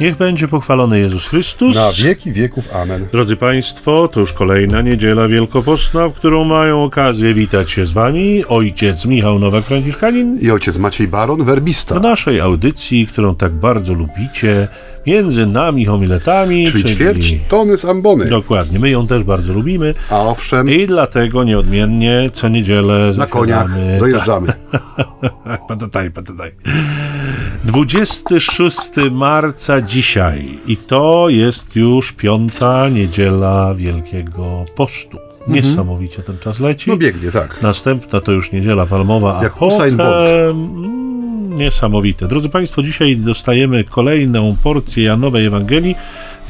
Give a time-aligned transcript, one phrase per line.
[0.00, 1.76] Niech będzie pochwalony Jezus Chrystus.
[1.76, 2.74] Na wieki wieków.
[2.74, 3.06] Amen.
[3.12, 8.44] Drodzy Państwo, to już kolejna niedziela wielkopostna, w którą mają okazję witać się z Wami
[8.48, 11.98] ojciec Michał Nowak-Franciszkanin I ojciec Maciej Baron, werbista.
[11.98, 14.68] w naszej audycji, którą tak bardzo lubicie,
[15.06, 18.26] między nami homiletami, Czyli ćwierć tony z ambony.
[18.26, 23.66] Dokładnie, my ją też bardzo lubimy A owszem, i dlatego nieodmiennie co niedzielę na koniach
[24.00, 24.52] dojeżdżamy.
[25.68, 26.50] Patataj, patataj.
[27.64, 28.78] 26
[29.10, 35.18] marca dzisiaj i to jest już piąta niedziela Wielkiego Postu.
[35.48, 36.90] Niesamowicie ten czas leci.
[36.90, 37.62] No biegnie, tak.
[37.62, 40.00] Następna to już niedziela palmowa, a Jak potem...
[40.00, 40.96] Mm,
[41.56, 42.28] Niesamowite.
[42.28, 45.94] Drodzy Państwo, dzisiaj dostajemy kolejną porcję Janowej Ewangelii,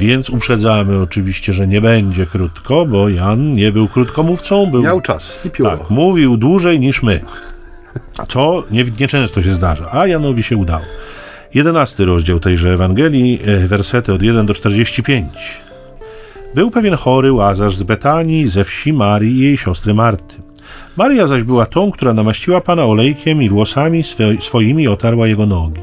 [0.01, 5.41] więc uprzedzamy oczywiście, że nie będzie krótko, bo Jan nie był krótkomówcą, był Miał czas
[5.45, 5.71] i pióro.
[5.79, 7.21] tak, mówił dłużej niż my.
[8.29, 10.85] Co nie- nieczęsto się zdarza, a Janowi się udało.
[11.55, 15.61] Jedenasty rozdział tejże Ewangelii, e, wersety od 1 do 45.
[16.55, 20.37] Był pewien chory łazarz z Betanii, ze wsi Marii i jej siostry Marty.
[20.97, 24.03] Maria zaś była tą, która namaściła Pana olejkiem i włosami
[24.41, 25.81] swoimi otarła jego nogi.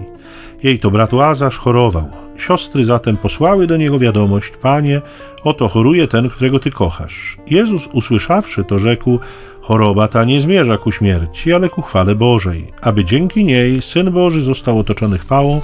[0.63, 2.22] Jej to brat Łazarz chorował.
[2.47, 5.01] Siostry zatem posłały do niego wiadomość: Panie,
[5.43, 7.37] oto choruje ten, którego ty kochasz.
[7.47, 9.19] Jezus, usłyszawszy to, rzekł:
[9.61, 14.41] Choroba ta nie zmierza ku śmierci, ale ku chwale Bożej, aby dzięki niej syn Boży
[14.41, 15.61] został otoczony chwałą.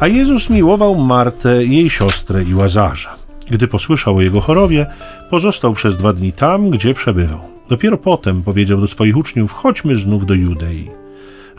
[0.00, 3.14] A Jezus miłował Martę, jej siostrę i Łazarza.
[3.50, 4.86] Gdy posłyszał o jego chorobie,
[5.30, 7.40] pozostał przez dwa dni tam, gdzie przebywał.
[7.68, 11.07] Dopiero potem powiedział do swoich uczniów: Chodźmy znów do Judei.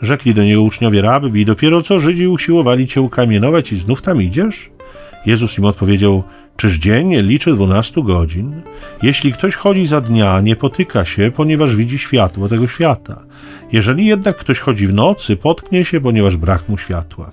[0.02, 4.70] Rzekli do niego uczniowie rabbi, dopiero co Żydzi usiłowali cię ukamienować i znów tam idziesz?
[5.26, 6.22] Jezus im odpowiedział,
[6.56, 8.62] czyż dzień liczy dwunastu godzin?
[9.02, 13.22] Jeśli ktoś chodzi za dnia, nie potyka się, ponieważ widzi światło tego świata.
[13.72, 17.30] Jeżeli jednak ktoś chodzi w nocy, potknie się, ponieważ brak mu światła.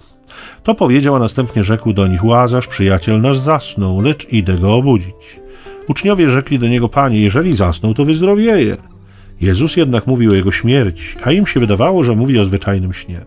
[0.63, 5.39] To powiedział, a następnie rzekł do nich, Łazarz, przyjaciel nasz zasnął, lecz idę go obudzić.
[5.89, 8.77] Uczniowie rzekli do niego, Panie, jeżeli zasnął, to wyzdrowieje.
[9.41, 13.21] Jezus jednak mówił o jego śmierci, a im się wydawało, że mówi o zwyczajnym śnie.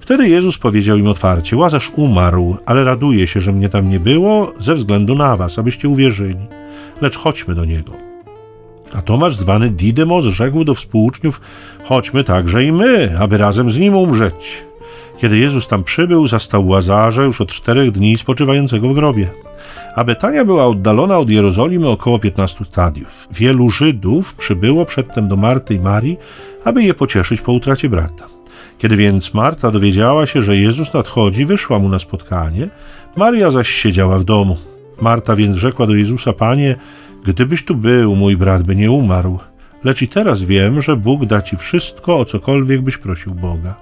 [0.00, 4.52] Wtedy Jezus powiedział im otwarcie: Łazarz umarł, ale raduje się, że mnie tam nie było,
[4.58, 6.46] ze względu na was, abyście uwierzyli.
[7.00, 7.92] Lecz chodźmy do niego.
[8.92, 11.40] A Tomasz, zwany Didymos, rzekł do współuczniów:
[11.84, 14.64] Chodźmy także i my, aby razem z nim umrzeć.
[15.18, 19.28] Kiedy Jezus tam przybył, zastał Łazarza już od czterech dni spoczywającego w grobie.
[19.94, 23.28] A Betania była oddalona od Jerozolimy około 15 stadiów.
[23.32, 26.16] Wielu Żydów przybyło przedtem do Marty i Marii,
[26.64, 28.26] aby je pocieszyć po utracie brata.
[28.78, 32.68] Kiedy więc Marta dowiedziała się, że Jezus nadchodzi, wyszła mu na spotkanie,
[33.16, 34.56] Maria zaś siedziała w domu.
[35.00, 36.76] Marta więc rzekła do Jezusa: Panie,
[37.24, 39.38] gdybyś tu był, mój brat by nie umarł.
[39.84, 43.74] Lecz i teraz wiem, że Bóg da ci wszystko, o cokolwiek byś prosił Boga.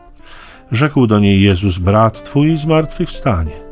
[0.73, 3.70] Rzekł do niej Jezus: Brat twój zmartwychwstanie.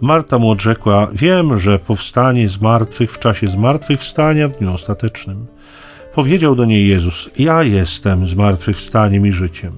[0.00, 5.46] Marta mu odrzekła: Wiem, że powstanie z martwych w czasie zmartwychwstania w dniu ostatecznym.
[6.14, 9.72] Powiedział do niej Jezus: Ja jestem zmartwychwstaniem i życiem.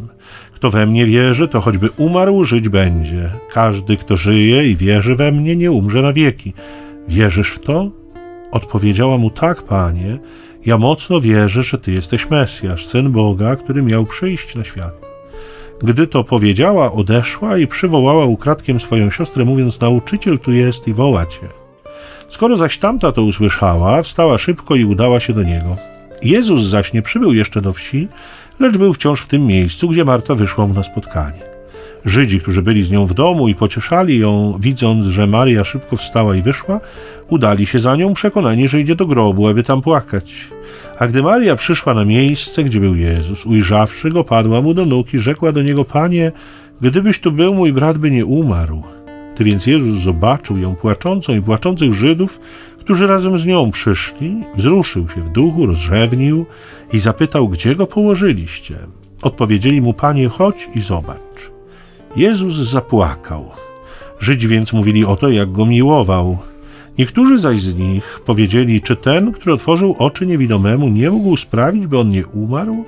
[0.52, 3.30] Kto we mnie wierzy, to choćby umarł, żyć będzie.
[3.52, 6.52] Każdy, kto żyje i wierzy we mnie, nie umrze na wieki.
[7.08, 7.90] Wierzysz w to?
[8.50, 10.18] Odpowiedziała mu: Tak, panie.
[10.66, 15.01] Ja mocno wierzę, że ty jesteś Mesjasz, syn Boga, który miał przyjść na świat.
[15.82, 21.26] Gdy to powiedziała, odeszła i przywołała ukradkiem swoją siostrę, mówiąc: Nauczyciel tu jest i woła
[21.26, 21.48] cię.
[22.28, 25.76] Skoro zaś tamta to usłyszała, wstała szybko i udała się do niego.
[26.22, 28.08] Jezus zaś nie przybył jeszcze do wsi,
[28.60, 31.51] lecz był wciąż w tym miejscu, gdzie Marta wyszła mu na spotkanie.
[32.04, 36.36] Żydzi, którzy byli z nią w domu i pocieszali ją, widząc, że Maria szybko wstała
[36.36, 36.80] i wyszła,
[37.28, 40.48] udali się za nią, przekonani, że idzie do grobu, aby tam płakać.
[40.98, 45.14] A gdy Maria przyszła na miejsce, gdzie był Jezus, ujrzawszy go, padła mu do nóg
[45.14, 46.32] i rzekła do niego: Panie,
[46.80, 48.82] gdybyś tu był, mój brat by nie umarł.
[49.34, 52.40] Gdy więc Jezus zobaczył ją płaczącą i płaczących Żydów,
[52.78, 56.46] którzy razem z nią przyszli, wzruszył się w duchu, rozrzewnił
[56.92, 58.74] i zapytał, gdzie go położyliście.
[59.22, 61.51] Odpowiedzieli mu, panie, chodź i zobacz.
[62.16, 63.50] Jezus zapłakał.
[64.20, 66.38] Żydzi więc mówili o to, jak go miłował.
[66.98, 71.98] Niektórzy zaś z nich powiedzieli, czy ten, który otworzył oczy niewidomemu, nie mógł sprawić, by
[71.98, 72.84] on nie umarł?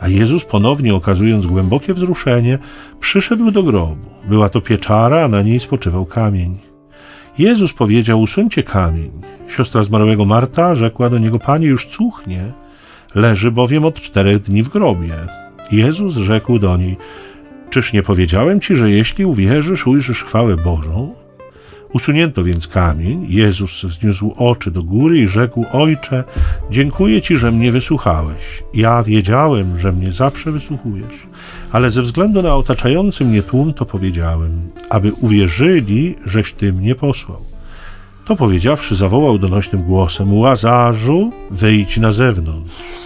[0.00, 2.58] A Jezus, ponownie okazując głębokie wzruszenie,
[3.00, 3.96] przyszedł do grobu.
[4.28, 6.58] Była to pieczara, a na niej spoczywał kamień.
[7.38, 9.10] Jezus powiedział: Usuńcie kamień.
[9.48, 12.52] Siostra zmarłego Marta rzekła do niego: Panie, już cuchnie,
[13.14, 15.14] leży bowiem od czterech dni w grobie.
[15.70, 16.96] Jezus rzekł do niej:
[17.72, 21.14] Czyż nie powiedziałem ci, że jeśli uwierzysz, ujrzysz chwałę Bożą?
[21.92, 23.26] Usunięto więc kamień.
[23.28, 26.24] Jezus wzniósł oczy do góry i rzekł: Ojcze,
[26.70, 28.62] dziękuję Ci, że mnie wysłuchałeś.
[28.74, 31.26] Ja wiedziałem, że mnie zawsze wysłuchujesz,
[31.70, 37.40] ale ze względu na otaczający mnie tłum to powiedziałem, aby uwierzyli, żeś Ty mnie posłał.
[38.24, 43.01] To powiedziawszy, zawołał donośnym głosem: Łazarzu, wyjdź na zewnątrz.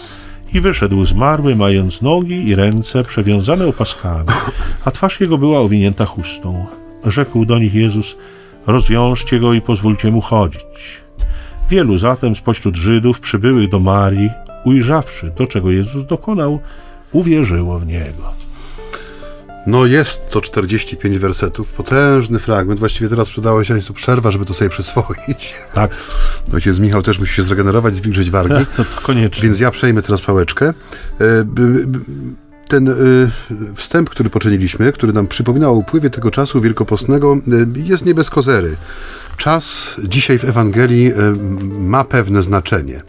[0.54, 4.28] I wyszedł zmarły, mając nogi i ręce przewiązane opaskami,
[4.84, 6.66] a twarz jego była owinięta chustą.
[7.06, 8.16] Rzekł do nich Jezus:
[8.66, 11.00] Rozwiążcie go i pozwólcie mu chodzić.
[11.70, 14.30] Wielu zatem spośród Żydów przybyłych do Marii,
[14.64, 16.60] ujrzawszy to, czego Jezus dokonał,
[17.12, 18.45] uwierzyło w niego.
[19.66, 22.80] No jest to 45 wersetów, potężny fragment.
[22.80, 25.54] Właściwie teraz przydało się tu przerwa, żeby to sobie przyswoić.
[25.74, 25.90] Tak.
[26.54, 28.54] Ojciec Michał też musi się zregenerować, zwilżyć wargi.
[28.78, 29.42] No, koniecznie.
[29.42, 30.66] Więc ja przejmę teraz pałeczkę.
[30.68, 31.24] E,
[32.68, 32.94] ten e,
[33.74, 38.30] wstęp, który poczyniliśmy, który nam przypomina o upływie tego czasu wielkopostnego, e, jest nie bez
[38.30, 38.76] kozery.
[39.36, 41.12] Czas dzisiaj w Ewangelii
[41.80, 43.02] ma pewne znaczenie.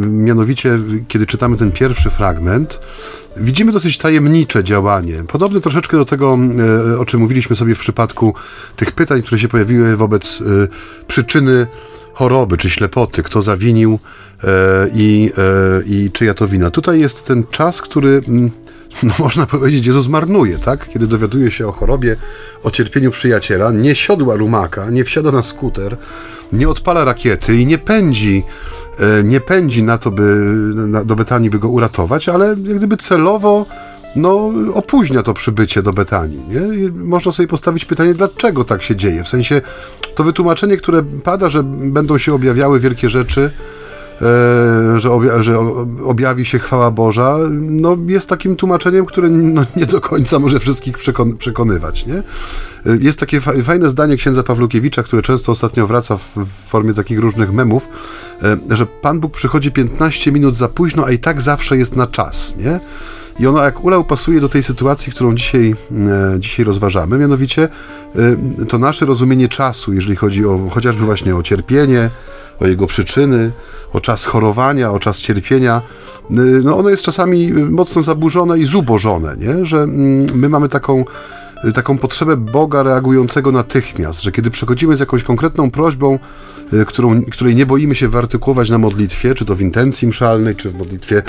[0.00, 0.78] Mianowicie,
[1.08, 2.80] kiedy czytamy ten pierwszy fragment,
[3.36, 5.24] widzimy dosyć tajemnicze działanie.
[5.28, 6.38] Podobne troszeczkę do tego,
[6.98, 8.34] o czym mówiliśmy sobie w przypadku
[8.76, 10.38] tych pytań, które się pojawiły wobec
[11.06, 11.66] przyczyny
[12.20, 13.98] choroby czy ślepoty, kto zawinił
[14.44, 14.46] e,
[14.94, 16.70] i, e, i czyja to wina.
[16.70, 18.50] Tutaj jest ten czas, który mm,
[19.02, 20.88] no, można powiedzieć, Jezus marnuje, tak?
[20.92, 22.16] Kiedy dowiaduje się o chorobie,
[22.62, 25.96] o cierpieniu przyjaciela, nie siodła rumaka, nie wsiada na skuter,
[26.52, 28.79] nie odpala rakiety i nie pędzi, e,
[29.24, 30.22] nie pędzi na to, by
[30.74, 33.66] na, do Betanii, by go uratować, ale jak gdyby celowo
[34.16, 36.40] no, opóźnia to przybycie do Betanii.
[36.48, 36.90] Nie?
[36.92, 39.24] Można sobie postawić pytanie, dlaczego tak się dzieje.
[39.24, 39.62] W sensie
[40.14, 43.79] to wytłumaczenie, które pada, że będą się objawiały wielkie rzeczy, e,
[44.96, 45.58] że, obja że
[46.04, 50.98] objawi się chwała Boża, no, jest takim tłumaczeniem, które no, nie do końca może wszystkich
[50.98, 52.06] przekon przekonywać.
[52.06, 52.14] Nie?
[52.16, 52.22] E,
[53.00, 57.18] jest takie fa fajne zdanie księdza Pawlukiewicza, które często ostatnio wraca w, w formie takich
[57.18, 57.88] różnych memów,
[58.42, 62.06] e, że Pan Bóg przychodzi 15 minut za późno, a i tak zawsze jest na
[62.06, 62.56] czas.
[62.56, 62.80] Nie?
[63.40, 65.74] I ona jak ulał pasuje do tej sytuacji, którą dzisiaj,
[66.34, 67.68] e, dzisiaj rozważamy, mianowicie
[68.62, 72.10] e, to nasze rozumienie czasu, jeżeli chodzi o chociażby właśnie o cierpienie,
[72.60, 73.52] o jego przyczyny,
[73.92, 75.82] o czas chorowania, o czas cierpienia,
[76.30, 76.34] e,
[76.64, 79.64] no ono jest czasami mocno zaburzone i zubożone, nie?
[79.64, 81.04] że mm, my mamy taką
[81.74, 86.18] taką potrzebę Boga reagującego natychmiast, że kiedy przychodzimy z jakąś konkretną prośbą,
[86.72, 90.70] y, którą, której nie boimy się wyartykułować na modlitwie, czy to w intencji mszalnej, czy
[90.70, 91.22] w modlitwie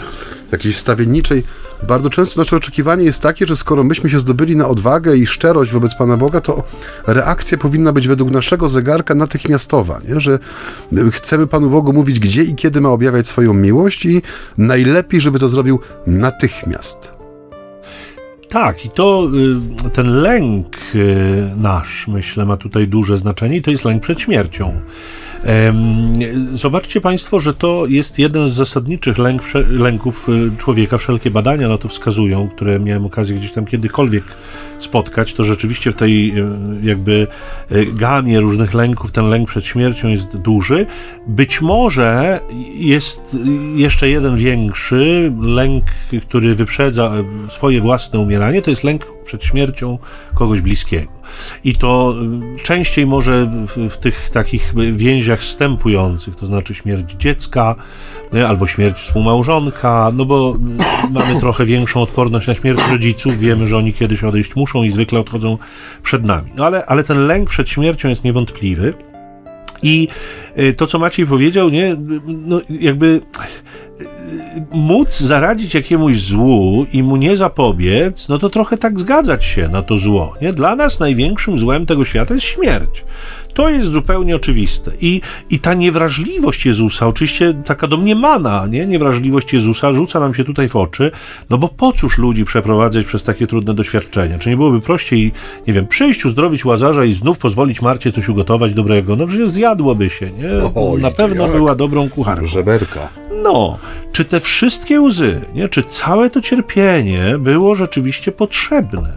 [0.52, 1.44] jakiejś wstawienniczej,
[1.88, 5.72] bardzo często nasze oczekiwanie jest takie, że skoro myśmy się zdobyli na odwagę i szczerość
[5.72, 6.64] wobec Pana Boga, to
[7.08, 10.20] reakcja powinna być według naszego zegarka natychmiastowa, nie?
[10.20, 10.40] że
[11.12, 14.22] chcemy Panu Bogu mówić, gdzie i kiedy ma objawiać swoją miłość i
[14.58, 17.22] najlepiej, żeby to zrobił natychmiast.
[18.50, 19.30] Tak, i to
[19.86, 24.22] y, ten lęk y, nasz, myślę, ma tutaj duże znaczenie i to jest lęk przed
[24.22, 24.82] śmiercią.
[26.54, 30.98] Zobaczcie Państwo, że to jest jeden z zasadniczych lęk, lęków y, człowieka.
[30.98, 34.24] Wszelkie badania na to wskazują, które miałem okazję gdzieś tam kiedykolwiek
[34.80, 36.46] spotkać, to rzeczywiście w tej y,
[36.84, 37.28] jakby
[37.72, 40.86] y, gamie różnych lęków ten lęk przed śmiercią jest duży.
[41.28, 42.40] Być może
[42.74, 43.38] jest
[43.76, 45.84] jeszcze jeden większy lęk,
[46.28, 47.14] który wyprzedza
[47.50, 49.98] swoje własne umieranie, to jest lęk przed śmiercią
[50.36, 51.12] kogoś bliskiego.
[51.64, 52.16] I to
[52.60, 57.76] y, częściej może w, w tych takich więziach stępujących, to znaczy śmierć dziecka
[58.48, 63.78] albo śmierć współmałżonka, no bo y, mamy trochę większą odporność na śmierć rodziców, wiemy, że
[63.78, 65.58] oni kiedyś odejść muszą i zwykle odchodzą
[66.04, 66.52] przed nami.
[66.56, 68.94] No ale, ale ten lęk przed śmiercią jest niewątpliwy.
[69.84, 70.08] I
[70.58, 71.96] y, to, co Maciej powiedział, nie,
[72.28, 73.22] no jakby
[74.72, 79.82] móc zaradzić jakiemuś złu i mu nie zapobiec, no to trochę tak zgadzać się na
[79.82, 80.34] to zło.
[80.42, 80.54] Nie?
[80.54, 83.04] Dla nas największym złem tego świata jest śmierć.
[83.54, 84.92] To jest zupełnie oczywiste.
[85.02, 88.86] I, I ta niewrażliwość Jezusa, oczywiście taka domniemana, nie?
[88.88, 91.12] niewrażliwość Jezusa rzuca nam się tutaj w oczy,
[91.50, 94.40] no bo po cóż ludzi przeprowadzać przez takie trudne doświadczenia?
[94.40, 95.32] Czy nie byłoby prościej,
[95.68, 99.16] nie wiem, przyjść, uzdrowić Łazarza i znów pozwolić Marcie coś ugotować dobrego?
[99.16, 100.50] No przecież zjadłoby się, nie?
[100.76, 101.52] Oj, Na pewno jak?
[101.56, 102.48] była dobrą kucharką.
[102.48, 103.10] Żeberka.
[103.44, 103.78] No,
[104.12, 105.70] czy te wszystkie łzy, nie?
[105.70, 109.14] czy całe to cierpienie było rzeczywiście potrzebne?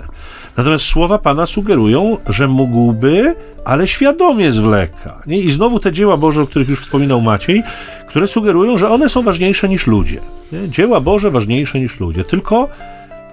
[0.57, 3.35] Natomiast słowa Pana sugerują, że mógłby,
[3.65, 5.23] ale świadomie zwleka.
[5.27, 5.41] Nie?
[5.41, 7.63] I znowu te dzieła Boże, o których już wspominał Maciej,
[8.09, 10.21] które sugerują, że one są ważniejsze niż ludzie.
[10.53, 10.69] Nie?
[10.69, 12.25] Dzieła Boże ważniejsze niż ludzie.
[12.25, 12.69] Tylko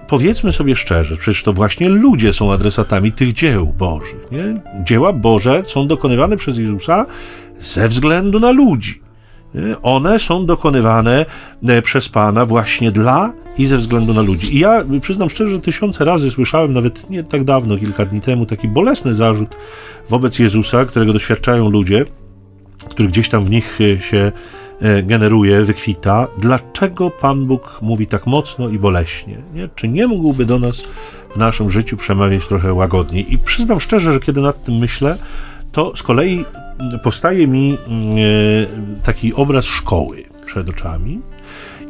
[0.08, 4.30] powiedzmy sobie szczerze, przecież to właśnie ludzie są adresatami tych dzieł Bożych.
[4.30, 4.60] Nie?
[4.84, 7.06] Dzieła Boże są dokonywane przez Jezusa
[7.58, 9.00] ze względu na ludzi.
[9.82, 11.26] One są dokonywane
[11.68, 14.56] e, przez Pana właśnie dla i ze względu na ludzi.
[14.56, 18.46] I ja przyznam szczerze, że tysiące razy słyszałem, nawet nie tak dawno, kilka dni temu,
[18.46, 19.56] taki bolesny zarzut
[20.08, 22.04] wobec Jezusa, którego doświadczają ludzie,
[22.90, 24.32] który gdzieś tam w nich e, się
[24.80, 26.26] e, generuje, wykwita.
[26.38, 29.36] Dlaczego Pan Bóg mówi tak mocno i boleśnie?
[29.54, 29.68] Nie?
[29.74, 30.82] Czy nie mógłby do nas
[31.34, 33.34] w naszym życiu przemawiać trochę łagodniej?
[33.34, 35.16] I przyznam szczerze, że kiedy nad tym myślę,
[35.72, 36.44] to z kolei
[37.02, 41.20] powstaje mi mm, e, taki obraz szkoły przed oczami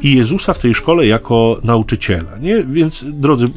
[0.03, 2.39] i Jezusa w tej szkole jako nauczyciela.
[2.41, 2.65] Nie?
[2.65, 3.49] Więc drodzy,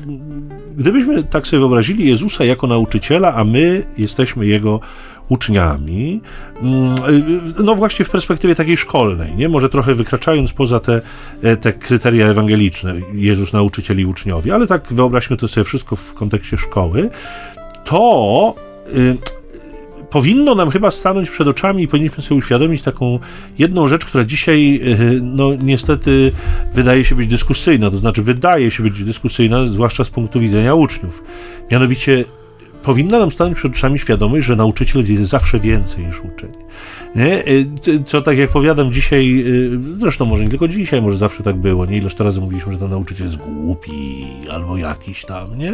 [0.77, 4.79] gdybyśmy tak sobie wyobrazili Jezusa jako nauczyciela, a my jesteśmy jego
[5.29, 6.21] uczniami,
[6.61, 6.95] mm,
[7.59, 9.49] no właśnie w perspektywie takiej szkolnej, nie?
[9.49, 11.01] może trochę wykraczając poza te,
[11.43, 16.13] e, te kryteria ewangeliczne, Jezus, nauczyciel i uczniowie, ale tak wyobraźmy to sobie wszystko w
[16.13, 17.09] kontekście szkoły,
[17.85, 18.55] to
[18.95, 19.17] y,
[20.09, 23.19] powinno nam chyba stanąć przed oczami i powinniśmy sobie uświadomić taką
[23.59, 26.31] jedną rzecz, która dzisiaj, y, no niestety,
[26.73, 31.23] wydaje się być dyskusyjna, to znaczy wydaje się być dyskusyjna, zwłaszcza z punktu widzenia uczniów.
[31.71, 32.25] Mianowicie
[32.83, 36.51] powinna nam stanąć przed oczami świadomość, że nauczyciel wie zawsze więcej niż uczeń.
[37.15, 37.47] Nie?
[37.47, 37.67] Y,
[38.05, 41.85] co tak jak powiadam dzisiaj, y, zresztą może nie tylko dzisiaj, może zawsze tak było,
[41.85, 41.97] nie?
[41.97, 45.73] Ileż to razy mówiliśmy, że ten nauczyciel jest głupi albo jakiś tam, nie?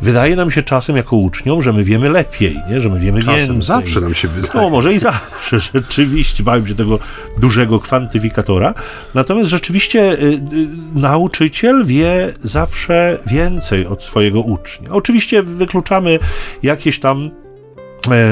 [0.00, 2.80] Wydaje nam się czasem jako uczniom, że my wiemy lepiej, nie?
[2.80, 3.62] Że my wiemy czasem więcej.
[3.62, 4.52] zawsze nam się wydaje.
[4.54, 6.98] No, może i zawsze, rzeczywiście, bałem się tego
[7.38, 8.74] dużego kwantyfikatora.
[9.14, 10.40] Natomiast rzeczywiście y,
[10.94, 14.90] nauczyciel wie zawsze więcej od swojego ucznia.
[14.90, 16.18] Oczywiście wykluczamy
[16.62, 17.30] jakieś tam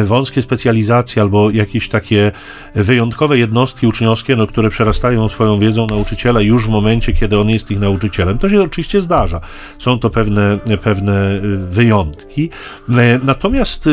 [0.05, 2.33] wąskie specjalizacje albo jakieś takie
[2.75, 7.71] wyjątkowe jednostki uczniowskie, no, które przerastają swoją wiedzą nauczyciela już w momencie, kiedy on jest
[7.71, 8.39] ich nauczycielem.
[8.39, 9.41] To się oczywiście zdarza.
[9.79, 12.51] Są to pewne, pewne e, wyjątki.
[12.89, 13.89] E, natomiast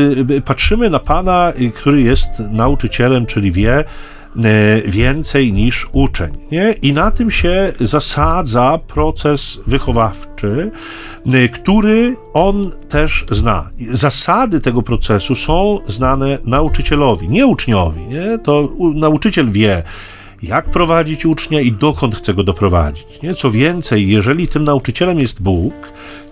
[0.45, 3.83] patrzymy na Pana, który jest nauczycielem, czyli wie,
[4.85, 6.37] więcej niż uczeń.
[6.51, 6.75] Nie?
[6.81, 10.71] I na tym się zasadza proces wychowawczy,
[11.25, 13.69] e, który on też zna.
[13.91, 18.01] Zasady tego procesu są znane nauczycielowi, nie uczniowi.
[18.01, 18.39] Nie?
[18.43, 19.83] To nauczyciel wie,
[20.43, 23.21] jak prowadzić ucznia i dokąd chce go doprowadzić.
[23.23, 23.33] Nie?
[23.33, 25.73] Co więcej, jeżeli tym nauczycielem jest Bóg,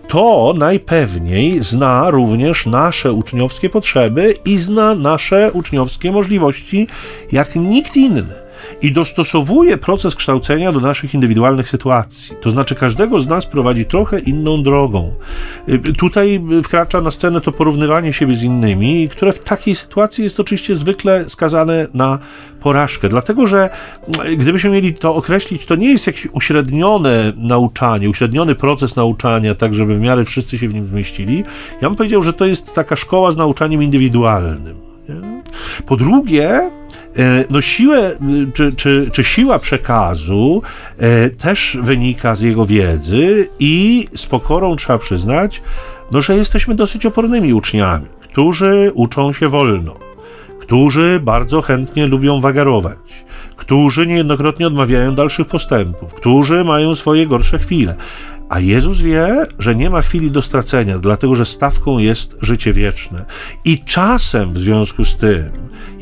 [0.10, 6.88] to najpewniej zna również nasze uczniowskie potrzeby i zna nasze uczniowskie możliwości
[7.32, 8.49] jak nikt inny
[8.82, 12.36] i dostosowuje proces kształcenia do naszych indywidualnych sytuacji.
[12.42, 15.14] To znaczy, każdego z nas prowadzi trochę inną drogą.
[15.70, 20.40] Y, tutaj wkracza na scenę to porównywanie siebie z innymi, które w takiej sytuacji jest
[20.40, 22.20] oczywiście zwykle skazane na
[22.62, 23.10] porażkę.
[23.10, 23.70] Dlatego, że
[24.26, 29.74] y, gdybyśmy mieli to określić, to nie jest jakieś uśrednione nauczanie, uśredniony proces nauczania, tak
[29.74, 31.44] żeby w miarę wszyscy się w nim zmieścili.
[31.82, 34.76] Ja bym powiedział, że to jest taka szkoła z nauczaniem indywidualnym.
[35.86, 36.72] Po drugie,
[37.50, 38.16] no siłę,
[38.54, 40.62] czy, czy, czy siła przekazu
[40.98, 45.62] e, też wynika z jego wiedzy i z pokorą trzeba przyznać,
[46.12, 49.96] no, że jesteśmy dosyć opornymi uczniami, którzy uczą się wolno,
[50.60, 53.26] którzy bardzo chętnie lubią wagarować,
[53.56, 57.96] którzy niejednokrotnie odmawiają dalszych postępów, którzy mają swoje gorsze chwile.
[58.50, 63.26] A Jezus wie, że nie ma chwili do stracenia, dlatego że stawką jest życie wieczne.
[63.66, 65.52] I czasem w związku z tym,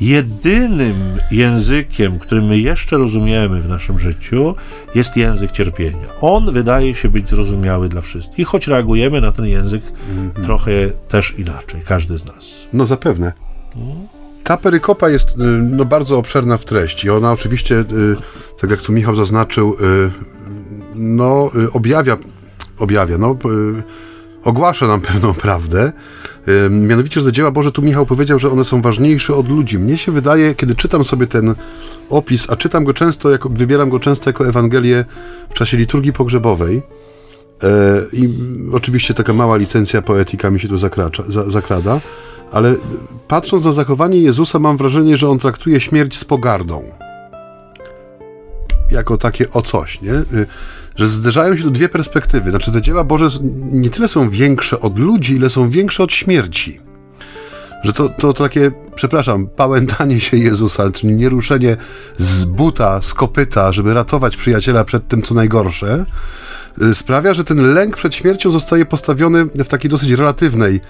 [0.01, 0.96] jedynym
[1.32, 4.56] językiem, który my jeszcze rozumiemy w naszym życiu,
[4.96, 6.08] jest język cierpienia.
[6.22, 10.46] On wydaje się być zrozumiały dla wszystkich, choć reagujemy na ten język -hmm.
[10.46, 10.72] trochę
[11.08, 12.68] też inaczej, każdy z nas.
[12.74, 13.34] No zapewne.
[14.44, 17.10] Ta perykopa jest y, no, bardzo obszerna w treści.
[17.10, 17.86] Ona oczywiście, y,
[18.62, 20.12] tak jak tu Michał zaznaczył, y,
[20.96, 22.18] no, objawia
[22.79, 23.38] objawia, no,
[24.43, 25.91] ogłasza nam pewną prawdę.
[26.69, 29.79] Mianowicie, że dzieła Boże, tu Michał powiedział, że one są ważniejsze od ludzi.
[29.79, 31.55] Mnie się wydaje, kiedy czytam sobie ten
[32.10, 35.05] opis, a czytam go często, jako, wybieram go często jako Ewangelię
[35.50, 36.81] w czasie liturgii pogrzebowej,
[37.63, 37.69] e,
[38.13, 38.29] i
[38.74, 42.01] oczywiście taka mała licencja poetyka mi się tu zakracza, za, zakrada,
[42.51, 42.75] ale
[43.27, 46.84] patrząc na zachowanie Jezusa, mam wrażenie, że on traktuje śmierć z pogardą.
[48.91, 50.13] Jako takie o coś, nie?
[50.98, 52.50] Że zderzają się tu dwie perspektywy.
[52.50, 53.30] Znaczy, te dzieła Boże
[53.72, 56.80] nie tyle są większe od ludzi, ile są większe od śmierci.
[57.84, 61.77] Że to, to, to takie, przepraszam, pałętanie się Jezusa, czyli nieruszenie
[62.18, 66.06] z buta, z kopyta, żeby ratować przyjaciela przed tym, co najgorsze,
[66.93, 70.81] sprawia, że ten lęk przed śmiercią zostaje postawiony w takiej dosyć relatywnej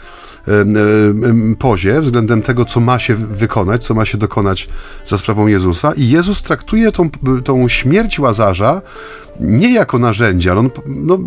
[1.60, 4.70] pozie względem tego, co ma się wykonać, co ma się dokonać
[5.06, 5.94] za sprawą Jezusa.
[5.94, 7.10] I Jezus traktuje tą,
[7.44, 8.82] tą śmierć Łazarza
[9.40, 11.20] nie jako narzędzie, ale on no,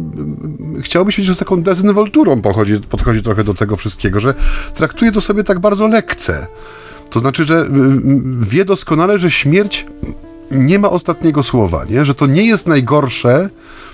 [1.19, 4.35] że z taką dezynwolturą podchodzi, podchodzi trochę do tego wszystkiego, że
[4.75, 6.47] traktuje to sobie tak bardzo lekce.
[7.11, 7.69] To znaczy, że
[8.41, 9.87] wie doskonale, że śmierć
[10.51, 12.05] nie ma ostatniego słowa, nie?
[12.05, 13.51] że to nie jest najgorsze,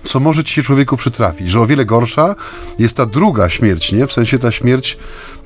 [0.06, 2.34] co może ci się człowieku przytrafić, że o wiele gorsza
[2.78, 4.06] jest ta druga śmierć, nie?
[4.06, 4.98] w sensie ta śmierć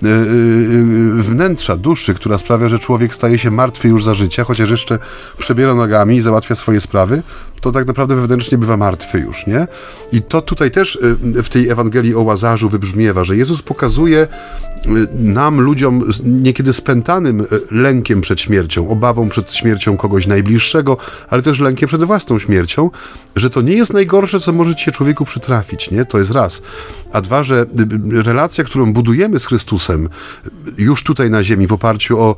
[0.02, 4.71] yy, yy, wnętrza, duszy, która sprawia, że człowiek staje się martwy już za życia, chociaż
[4.71, 4.99] jeszcze
[5.38, 7.23] przebiera nogami i załatwia swoje sprawy,
[7.61, 9.67] to tak naprawdę wewnętrznie bywa martwy już, nie?
[10.12, 14.29] I to tutaj też w tej Ewangelii o Łazarzu wybrzmiewa, że Jezus pokazuje
[15.12, 20.97] nam, ludziom, niekiedy spętanym lękiem przed śmiercią, obawą przed śmiercią kogoś najbliższego,
[21.31, 22.90] ale też lękiem przed własną śmiercią,
[23.37, 26.05] że to nie jest najgorsze, co może się człowieku przytrafić, nie?
[26.05, 26.62] To jest raz.
[27.12, 27.67] A dwa, że
[28.12, 30.09] relacja, którą budujemy z Chrystusem
[30.79, 32.37] już tutaj na ziemi w oparciu o,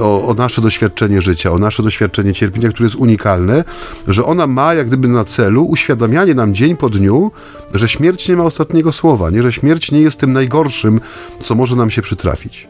[0.00, 3.64] o, o nasze doświadczenie życia, o nasze doświadczenie cierpienia, które jest unikalne,
[4.08, 7.30] że ona ma jak gdyby na celu uświadamianie nam dzień po dniu,
[7.74, 9.42] że śmierć nie ma ostatniego słowa, nie?
[9.42, 11.00] Że śmierć nie jest tym najgorszym,
[11.42, 12.68] co może nam się przytrafić.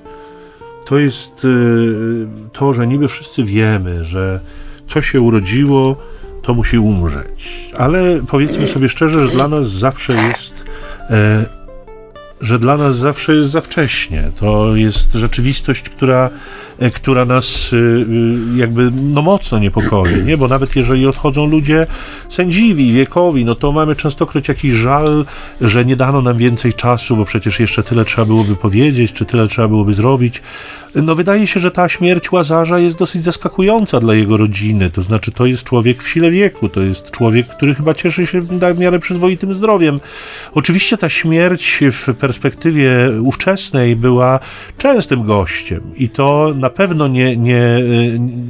[0.87, 4.40] To jest y, to, że niby wszyscy wiemy, że
[4.87, 5.97] co się urodziło,
[6.42, 7.71] to musi umrzeć.
[7.78, 10.64] Ale powiedzmy sobie szczerze, że dla nas zawsze jest
[11.11, 11.58] e,
[12.40, 14.30] że dla nas zawsze jest za wcześnie.
[14.40, 16.30] To jest rzeczywistość, która,
[16.78, 17.75] e, która nas
[18.54, 20.37] e, jakby no mocno niepokoi, nie?
[20.37, 21.87] bo nawet jeżeli odchodzą ludzie
[22.28, 25.25] sędziwi, wiekowi, no to mamy częstokroć jakiś żal,
[25.61, 29.49] że nie dano nam więcej czasu, bo przecież jeszcze tyle trzeba byłoby powiedzieć, czy tyle
[29.49, 30.42] trzeba byłoby zrobić
[30.95, 34.90] no wydaje się, że ta śmierć Łazarza jest dosyć zaskakująca dla jego rodziny.
[34.90, 38.40] To znaczy, to jest człowiek w sile wieku, to jest człowiek, który chyba cieszy się
[38.40, 40.00] w miarę przyzwoitym zdrowiem.
[40.54, 42.90] Oczywiście ta śmierć w perspektywie
[43.23, 44.40] ówczesnej była
[44.78, 47.61] częstym gościem i to na pewno nie, nie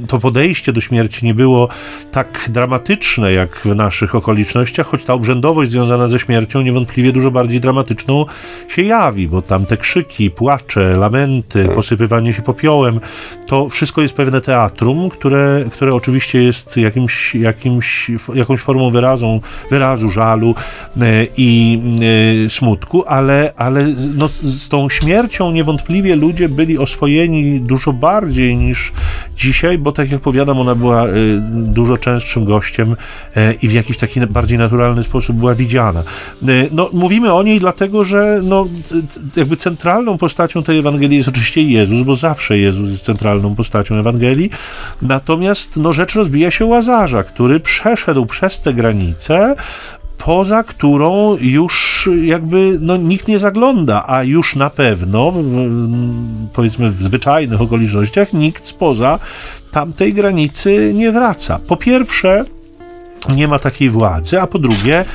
[0.07, 1.67] to podejście do śmierci nie było
[2.11, 7.59] tak dramatyczne jak w naszych okolicznościach, choć ta obrzędowość związana ze śmiercią niewątpliwie dużo bardziej
[7.59, 8.25] dramatyczną
[8.67, 12.99] się jawi, bo tam te krzyki, płacze, lamenty, posypywanie się popiołem.
[13.47, 20.09] To wszystko jest pewne teatrum, które, które oczywiście jest jakimś, jakimś, jakąś formą wyrazu, wyrazu
[20.09, 20.55] żalu
[21.01, 21.81] e, i
[22.45, 28.91] e, smutku, ale, ale no, z tą śmiercią niewątpliwie ludzie byli oswojeni dużo bardziej niż
[29.37, 31.11] dzisiaj, bo tak jak powiadam, ona była e,
[31.51, 32.95] dużo częstszym gościem
[33.61, 36.03] i w jakiś taki bardziej naturalny sposób była widziana.
[36.71, 38.67] No, mówimy o niej dlatego, że no,
[39.35, 44.49] jakby centralną postacią tej Ewangelii jest oczywiście Jezus, bo zawsze Jezus jest centralną postacią Ewangelii.
[45.01, 49.55] Natomiast no, rzecz rozbija się Łazarza, który przeszedł przez te granice,
[50.17, 55.69] poza którą już jakby no, nikt nie zagląda, a już na pewno, w,
[56.53, 59.19] powiedzmy w zwyczajnych okolicznościach, nikt spoza
[59.71, 61.59] tamtej granicy nie wraca.
[61.67, 62.45] Po pierwsze,
[63.35, 65.05] nie ma takiej władzy, a po drugie,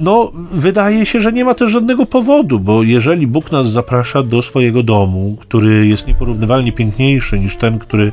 [0.00, 4.42] no, wydaje się, że nie ma też żadnego powodu, bo jeżeli Bóg nas zaprasza do
[4.42, 8.12] swojego domu, który jest nieporównywalnie piękniejszy niż ten, który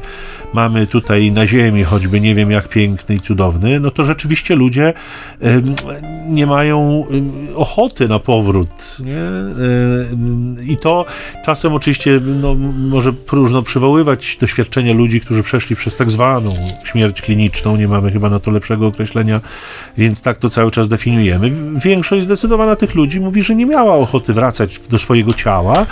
[0.54, 4.94] mamy tutaj na ziemi, choćby nie wiem jak piękny i cudowny, no to rzeczywiście ludzie
[6.28, 7.06] nie mają
[7.56, 8.98] ochoty na powrót.
[9.00, 9.28] Nie?
[10.74, 11.06] I to
[11.46, 12.56] czasem oczywiście no,
[12.89, 17.76] może próżno przywoływać doświadczenia ludzi, którzy przeszli przez tak zwaną śmierć kliniczną.
[17.78, 19.42] Nie mamy chyba na to lepszego określenia,
[19.98, 21.43] więc tak to cały czas definiujemy.
[21.76, 25.86] Większość zdecydowana tych ludzi mówi, że nie miała ochoty wracać do swojego ciała,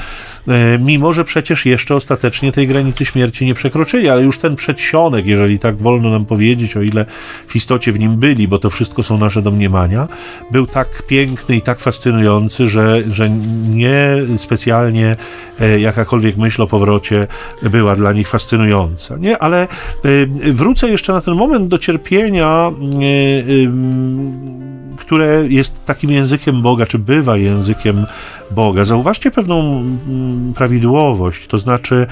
[0.47, 5.25] E, mimo że przecież jeszcze ostatecznie tej granicy śmierci nie przekroczyli, ale już ten przedsionek,
[5.25, 7.05] jeżeli tak wolno nam powiedzieć, o ile
[7.47, 10.07] w istocie w nim byli, bo to wszystko są nasze domniemania,
[10.51, 13.29] był tak piękny i tak fascynujący, że, że
[13.69, 15.15] nie specjalnie
[15.59, 17.27] e, jakakolwiek myśl o powrocie
[17.63, 19.17] była dla nich fascynująca.
[19.17, 19.37] Nie?
[19.37, 19.67] Ale e,
[20.53, 22.71] wrócę jeszcze na ten moment do cierpienia
[25.01, 28.05] które jest takim językiem Boga, czy bywa językiem
[28.51, 28.85] Boga.
[28.85, 32.07] Zauważcie pewną mm, prawidłowość, to znaczy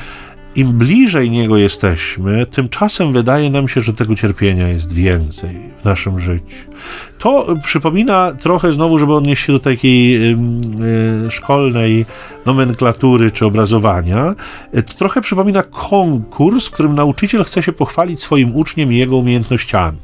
[0.55, 6.19] im bliżej Niego jesteśmy, tymczasem wydaje nam się, że tego cierpienia jest więcej w naszym
[6.19, 6.71] życiu.
[7.19, 12.05] To przypomina trochę znowu, żeby odnieść się do takiej y, szkolnej
[12.45, 14.35] nomenklatury czy obrazowania,
[14.73, 19.97] to trochę przypomina konkurs, w którym nauczyciel chce się pochwalić swoim uczniem i jego umiejętnościami.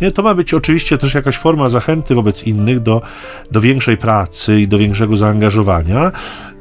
[0.00, 3.02] Nie, to ma być oczywiście też jakaś forma zachęty wobec innych do,
[3.50, 6.12] do większej pracy i do większego zaangażowania,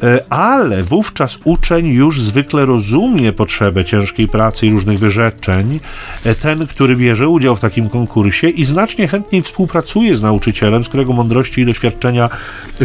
[0.04, 5.80] e, ale wówczas uczeń już zwykle rozumie potrzebę ciężkiej pracy i różnych wyrzeczeń.
[6.26, 10.88] E, ten, który bierze udział w takim konkursie i znacznie chętniej współpracuje z nauczycielem, z
[10.88, 12.30] którego mądrości i doświadczenia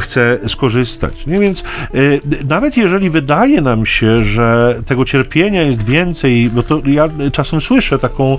[0.01, 1.27] chce skorzystać.
[1.27, 1.39] Nie?
[1.39, 1.65] Więc e,
[2.49, 7.99] nawet jeżeli wydaje nam się, że tego cierpienia jest więcej, bo to ja czasem słyszę
[7.99, 8.39] taką,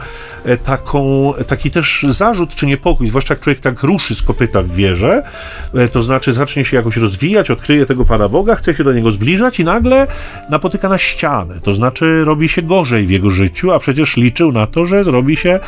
[0.63, 5.23] taką taki też zarzut czy niepokój, zwłaszcza jak człowiek tak ruszy z kopyta w wierze,
[5.73, 9.11] e, to znaczy zacznie się jakoś rozwijać, odkryje tego Pana Boga, chce się do Niego
[9.11, 10.07] zbliżać i nagle
[10.49, 14.67] napotyka na ścianę, to znaczy robi się gorzej w jego życiu, a przecież liczył na
[14.67, 15.59] to, że zrobi się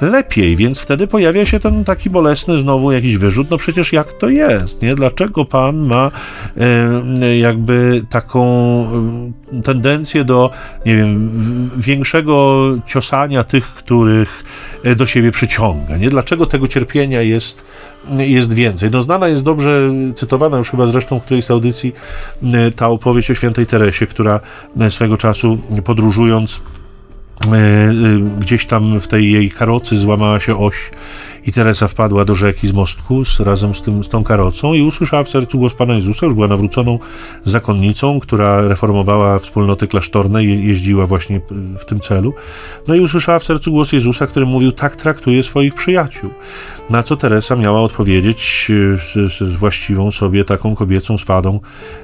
[0.00, 4.28] lepiej, więc wtedy pojawia się ten taki bolesny znowu jakiś wyrzut, no przecież jak to
[4.28, 4.94] jest, nie?
[4.94, 6.10] Dlaczego Pan ma
[7.20, 8.42] e, jakby taką
[9.52, 10.50] e, tendencję do,
[10.86, 14.44] nie wiem, większego ciosania tych, których
[14.84, 16.10] e, do siebie przyciąga, nie?
[16.10, 17.64] Dlaczego tego cierpienia jest
[18.18, 18.90] jest więcej.
[18.90, 21.92] No znana jest dobrze, cytowana już chyba zresztą w którejś audycji
[22.76, 24.40] ta opowieść o świętej Teresie, która
[24.90, 26.60] swego czasu podróżując
[27.44, 27.92] E, e,
[28.38, 30.90] gdzieś tam w tej jej karocy złamała się oś
[31.46, 34.82] i Teresa wpadła do rzeki z mostku z, razem z, tym, z tą karocą i
[34.82, 36.98] usłyszała w sercu głos Pana Jezusa, już była nawróconą
[37.44, 41.40] zakonnicą, która reformowała wspólnoty klasztorne i jeździła właśnie
[41.78, 42.34] w tym celu.
[42.88, 46.30] No i usłyszała w sercu głos Jezusa, który mówił, tak traktuje swoich przyjaciół.
[46.90, 48.70] Na co Teresa miała odpowiedzieć
[49.14, 51.60] z, z właściwą sobie taką kobiecą swadą,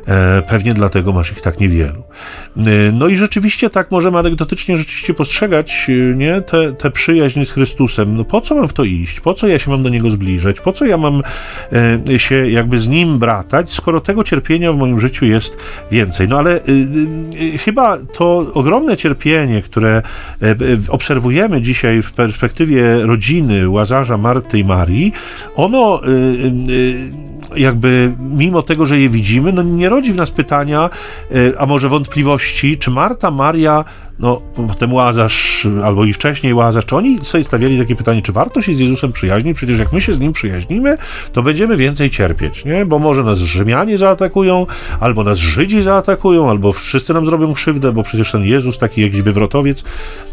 [0.07, 2.03] e, pewnie dlatego masz ich tak niewielu.
[2.57, 6.43] E, no i rzeczywiście tak możemy anegdotycznie rzeczywiście postrzegać e, nie,
[6.79, 8.17] tę przyjaźń z Chrystusem.
[8.17, 9.21] No po co mam w to iść?
[9.21, 10.61] Po co ja się mam do Niego zbliżać?
[10.61, 11.23] Po co ja mam
[12.09, 15.57] e, się jakby z Nim bratać, skoro tego cierpienia w moim życiu jest
[15.91, 16.29] więcej?
[16.29, 16.61] No ale
[17.59, 20.03] chyba to ogromne cierpienie, które
[20.89, 25.13] obserwujemy dzisiaj w perspektywie rodziny Łazarza, Marty i Marii,
[25.57, 26.11] ono y,
[26.71, 30.91] y, jakby mimo tego, że je widzimy, no nie rodzi w nas pytania,
[31.35, 33.85] y, a może wątpliwości, czy Marta, Maria
[34.23, 38.63] no potem Łazarz, albo i wcześniej Łazarz, czy oni sobie stawiali takie pytanie, czy warto
[38.63, 39.57] się z Jezusem przyjaźnić?
[39.57, 40.97] Przecież jak my się z Nim przyjaźnimy,
[41.33, 42.87] to będziemy więcej cierpieć, nie?
[42.87, 44.67] Bo może nas Rzymianie zaatakują,
[45.01, 49.23] albo nas Żydzi zaatakują, albo wszyscy nam zrobią krzywdę, bo przecież ten Jezus, taki jakiś
[49.23, 49.85] wywrotowiec.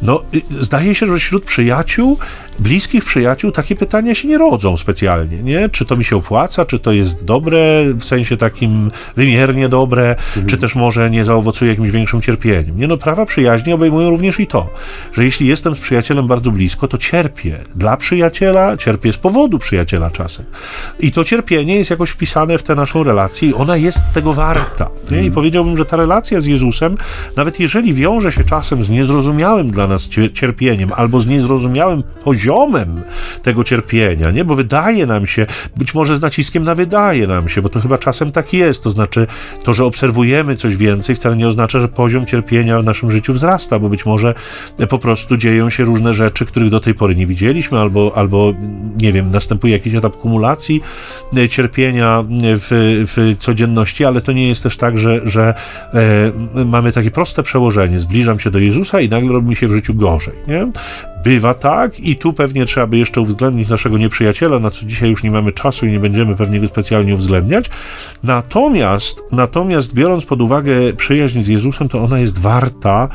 [0.02, 0.22] No,
[0.60, 2.18] zdaje się, że wśród przyjaciół,
[2.60, 5.70] bliskich przyjaciół, takie pytania się nie rodzą specjalnie, nie?
[5.70, 7.60] Czy to mi się opłaca, czy to jest dobre,
[7.94, 10.48] w sensie takim wymiernie dobre, mhm.
[10.48, 12.80] czy też może nie zaowocuje jakimś większym cierpieniem.
[12.80, 14.70] Nie no, prawa przyjaźni obejmują również i to,
[15.14, 20.12] że jeśli jestem z przyjacielem bardzo blisko, to cierpię dla przyjaciela, cierpię z powodu przyjaciela
[20.12, 20.46] czasem.
[21.00, 24.90] I to cierpienie jest jakoś wpisane w tę naszą relację i ona jest tego warta.
[25.12, 25.18] Nie?
[25.18, 25.34] I mhm.
[25.34, 26.98] powiedziałbym, że ta relacja z Jezusem,
[27.36, 32.49] nawet jeżeli wiąże się czasem z niezrozumiałym dla nas cierpieniem albo z niezrozumiałym poziomem
[33.44, 34.46] tego cierpienia, nie?
[34.46, 35.46] bo wydaje nam się,
[35.78, 38.90] być może z naciskiem na wydaje nam się, bo to chyba czasem tak jest, to
[38.90, 39.28] znaczy
[39.64, 43.80] to, że obserwujemy coś więcej, wcale nie oznacza, że poziom cierpienia w naszym życiu wzrasta
[43.80, 44.34] bo być może
[44.90, 48.54] po prostu dzieją się różne rzeczy, których do tej pory nie widzieliśmy, albo, albo
[49.02, 50.82] nie wiem, następuje jakiś etap kumulacji
[51.38, 55.54] e, cierpienia w, w codzienności, ale to nie jest też tak, że, że
[56.56, 58.00] e, mamy takie proste przełożenie.
[58.00, 60.34] Zbliżam się do Jezusa i nagle robi mi się w życiu gorzej.
[60.48, 60.68] Nie?
[61.24, 65.24] Bywa tak i tu pewnie trzeba by jeszcze uwzględnić naszego nieprzyjaciela, na co dzisiaj już
[65.24, 67.70] nie mamy czasu i nie będziemy pewnie go specjalnie uwzględniać.
[68.24, 73.10] Natomiast, natomiast biorąc pod uwagę przyjaźń z Jezusem, to ona jest warta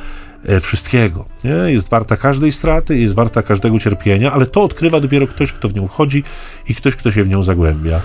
[0.47, 1.25] E, wszystkiego.
[1.45, 1.73] Nie?
[1.73, 5.75] Jest warta każdej straty, jest warta każdego cierpienia, ale to odkrywa dopiero ktoś, kto w
[5.75, 6.25] nią wchodzi
[6.69, 8.01] i ktoś, kto się w nią zagłębia.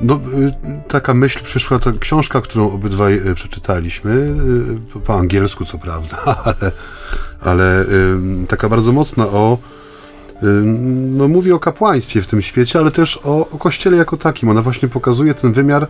[0.00, 0.52] No, y,
[0.88, 4.12] taka myśl przyszła, ta książka, którą obydwaj y, przeczytaliśmy,
[4.96, 6.72] y, po angielsku co prawda, ale,
[7.40, 7.84] ale
[8.48, 9.58] taka bardzo mocna o,
[11.06, 14.48] no mówi o kapłaństwie w tym świecie, ale też o, o Kościele jako takim.
[14.48, 15.88] Ona właśnie pokazuje ten wymiar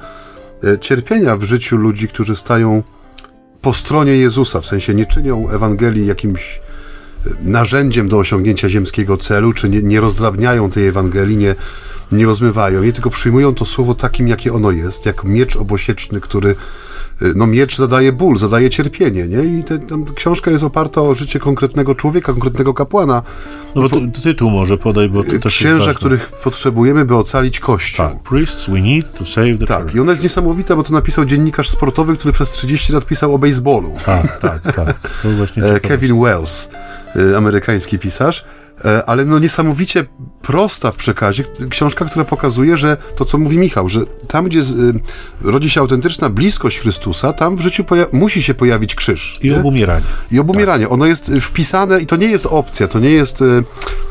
[0.80, 2.82] cierpienia w życiu ludzi, którzy stają
[3.60, 6.60] po stronie Jezusa, w sensie nie czynią Ewangelii jakimś
[7.40, 11.54] narzędziem do osiągnięcia ziemskiego celu, czy nie, nie rozdrabniają tej Ewangelii, nie,
[12.12, 16.54] nie rozmywają jej, tylko przyjmują to słowo takim, jakie ono jest, jak miecz obosieczny, który
[17.22, 19.44] Y, no miecz zadaje ból, zadaje cierpienie, nie?
[19.58, 19.78] I te,
[20.14, 23.22] książka jest oparta o życie konkretnego człowieka, konkretnego kapłana.
[23.74, 28.06] No bo ty, tytuł może podaj, bo to też Księża, których potrzebujemy, by ocalić Kościół.
[28.06, 29.94] Tak, priests we need to save the Tak, church.
[29.94, 33.38] i ona jest niesamowita, bo to napisał dziennikarz sportowy, który przez 30 lat pisał o
[33.38, 33.94] baseballu.
[34.06, 34.96] Tak, tak, tak.
[35.56, 36.68] E, Kevin Wells,
[37.16, 38.44] y, amerykański pisarz.
[38.84, 40.04] E, ale no niesamowicie
[40.42, 44.72] prosta w przekazie, książka, która pokazuje, że to, co mówi Michał, że tam, gdzie z,
[44.72, 45.00] y,
[45.40, 49.38] rodzi się autentyczna bliskość Chrystusa, tam w życiu musi się pojawić krzyż.
[49.42, 49.56] I nie?
[49.56, 50.04] obumieranie.
[50.32, 50.84] I obumieranie.
[50.84, 50.92] Tak.
[50.92, 53.64] Ono jest y, wpisane i to nie jest opcja, to nie jest y,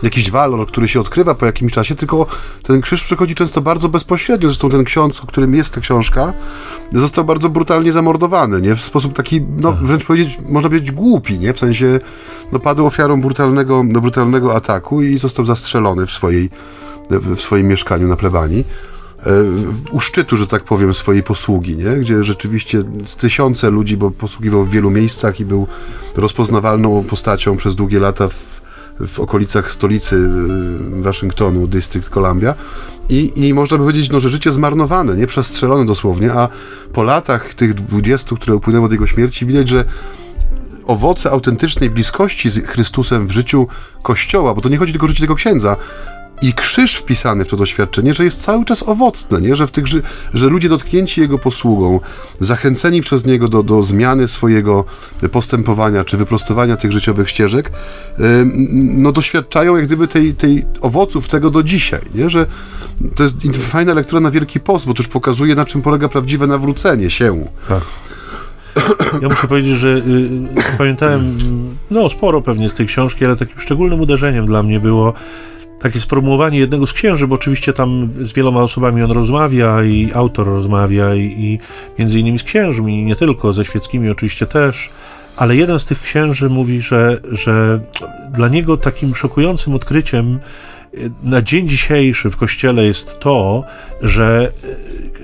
[0.04, 2.26] jakiś walor, który się odkrywa po jakimś czasie, tylko
[2.64, 4.48] ten krzyż przychodzi często bardzo bezpośrednio.
[4.48, 6.34] Zresztą ten ksiądz, o którym jest ta książka,
[6.94, 8.76] został bardzo brutalnie zamordowany, nie?
[8.76, 11.54] W sposób taki, no wręcz powiedzieć, można powiedzieć głupi, nie?
[11.54, 12.00] W sensie,
[12.52, 16.50] no padł ofiarą brutalnego, no, brutalnego ataku i został zastrzelony w, swojej,
[17.10, 18.66] w swoim mieszkaniu na plebanii
[19.26, 19.32] e,
[19.92, 21.96] u szczytu, że tak powiem, swojej posługi, nie?
[21.96, 22.84] gdzie rzeczywiście
[23.18, 25.68] tysiące ludzi, bo posługiwał w wielu miejscach i był
[26.16, 28.62] rozpoznawalną postacią przez długie lata w,
[29.08, 32.56] w okolicach stolicy y, Waszyngtonu, District Columbia.
[33.10, 36.50] I, I można by powiedzieć, no, że życie zmarnowane, nie przestrzelone dosłownie, a
[36.94, 39.86] po latach tych 20, które upłynęły od jego śmierci, widać, że
[40.92, 43.68] owoce autentycznej bliskości z Chrystusem w życiu
[44.02, 45.78] Kościoła, bo to nie chodzi tylko o życie tego księdza,
[46.42, 49.56] i krzyż wpisany w to doświadczenie, że jest cały czas owocne, nie?
[49.56, 49.86] Że, w tych,
[50.34, 52.00] że ludzie dotknięci Jego posługą,
[52.40, 54.86] zachęceni przez Niego do, do zmiany swojego
[55.32, 57.72] postępowania czy wyprostowania tych życiowych ścieżek,
[58.74, 62.30] no doświadczają jak gdyby tej, tej owoców tego do dzisiaj, nie?
[62.30, 62.46] Że
[63.16, 66.48] to jest fajna lektura na Wielki Post, bo to już pokazuje, na czym polega prawdziwe
[66.48, 67.48] nawrócenie się.
[67.68, 67.82] Tak.
[69.22, 70.02] Ja muszę powiedzieć, że y,
[70.78, 71.38] pamiętałem
[71.92, 75.14] no sporo pewnie z tej książki, ale takim szczególnym uderzeniem dla mnie było
[75.82, 80.48] takie sformułowanie jednego z księży, bo oczywiście tam z wieloma osobami on rozmawia i autor
[80.48, 81.60] rozmawia i, i
[82.00, 84.90] między innymi z księżmi, nie tylko, ze świeckimi oczywiście też,
[85.38, 87.80] ale jeden z tych księży mówi, że, że
[88.32, 90.40] dla niego takim szokującym odkryciem
[90.94, 93.64] y, na dzień dzisiejszy w kościele jest to,
[94.02, 94.52] że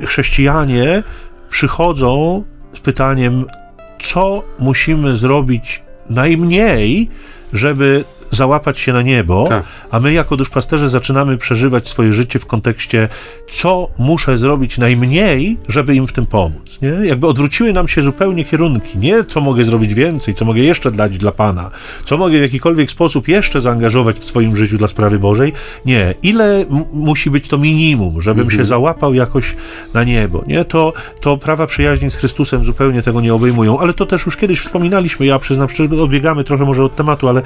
[0.01, 1.03] y, chrześcijanie
[1.49, 3.45] przychodzą z pytaniem,
[3.99, 7.09] co musimy zrobić najmniej,
[7.53, 9.63] żeby załapać się na niebo, tak.
[9.91, 13.09] a my jako duszpasterze zaczynamy przeżywać swoje życie w kontekście,
[13.49, 16.79] co muszę zrobić najmniej, żeby im w tym pomóc.
[16.81, 17.07] Nie?
[17.07, 18.97] Jakby odwróciły nam się zupełnie kierunki.
[18.97, 21.71] Nie co mogę zrobić więcej, co mogę jeszcze dać dla Pana,
[22.03, 25.53] co mogę w jakikolwiek sposób jeszcze zaangażować w swoim życiu dla sprawy Bożej.
[25.85, 26.13] Nie.
[26.23, 28.59] Ile musi być to minimum, żebym mhm.
[28.59, 29.55] się załapał jakoś
[29.93, 30.43] na niebo.
[30.47, 30.65] Nie?
[30.65, 34.59] To, to prawa przyjaźni z Chrystusem zupełnie tego nie obejmują, ale to też już kiedyś
[34.59, 35.25] wspominaliśmy.
[35.25, 37.41] Ja przyznam szczerze, odbiegamy trochę może od tematu, ale,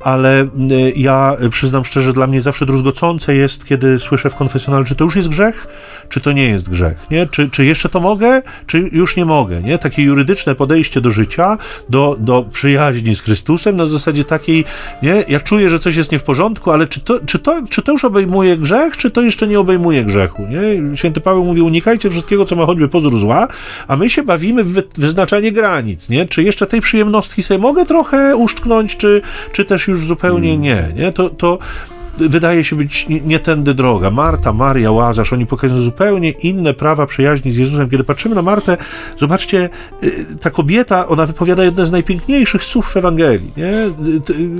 [0.00, 4.84] ale ale y, ja przyznam szczerze, dla mnie zawsze druzgocące jest, kiedy słyszę w konfesjonale,
[4.84, 5.66] czy to już jest grzech,
[6.08, 7.26] czy to nie jest grzech, nie?
[7.26, 9.78] Czy, czy jeszcze to mogę, czy już nie mogę, nie?
[9.78, 14.64] Takie jurydyczne podejście do życia, do, do przyjaźni z Chrystusem na zasadzie takiej,
[15.02, 15.24] nie?
[15.28, 17.92] Ja czuję, że coś jest nie w porządku, ale czy to, czy to, czy to
[17.92, 20.96] już obejmuje grzech, czy to jeszcze nie obejmuje grzechu, nie?
[20.96, 23.48] Święty Paweł mówi, unikajcie wszystkiego, co ma choćby pozór zła,
[23.88, 26.26] a my się bawimy w wyznaczanie granic, nie?
[26.26, 30.62] Czy jeszcze tej przyjemności sobie mogę trochę uszczknąć, czy, czy też już zupełnie hmm.
[30.62, 31.12] nie, nie?
[31.12, 31.58] To, to
[32.18, 34.10] wydaje się być nie, nie tędy droga.
[34.10, 37.90] Marta, Maria, Łazarz, oni pokazują zupełnie inne prawa przyjaźni z Jezusem.
[37.90, 38.76] Kiedy patrzymy na Martę,
[39.18, 39.70] zobaczcie,
[40.02, 43.72] y, ta kobieta, ona wypowiada jedne z najpiękniejszych słów w Ewangelii, nie?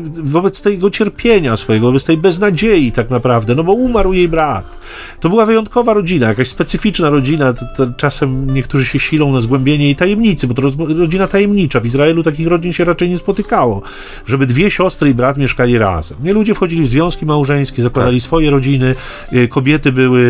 [0.09, 4.79] wobec tego cierpienia swojego, wobec tej beznadziei tak naprawdę, no bo umarł jej brat.
[5.21, 9.85] To była wyjątkowa rodzina, jakaś specyficzna rodzina, to, to czasem niektórzy się silą na zgłębienie
[9.85, 10.63] jej tajemnicy, bo to
[10.99, 11.81] rodzina tajemnicza.
[11.81, 13.83] W Izraelu takich rodzin się raczej nie spotykało,
[14.27, 16.19] żeby dwie siostry i brat mieszkali razem.
[16.23, 18.25] Nie ludzie wchodzili w związki małżeńskie, małżeńskie, zakładali tak.
[18.25, 18.95] swoje rodziny,
[19.33, 20.23] y, kobiety były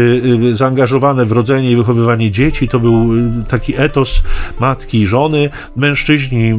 [0.51, 4.23] y, zaangażowane w rodzenie i wychowywanie dzieci, to był y, taki etos
[4.61, 6.55] matki i żony, mężczyźni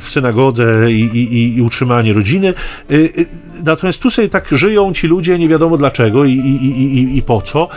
[0.00, 2.54] w synagodze i, i, i utrzymanie rodziny.
[3.64, 7.68] Natomiast tu sobie tak żyją ci ludzie, nie wiadomo dlaczego i, i, i, po co,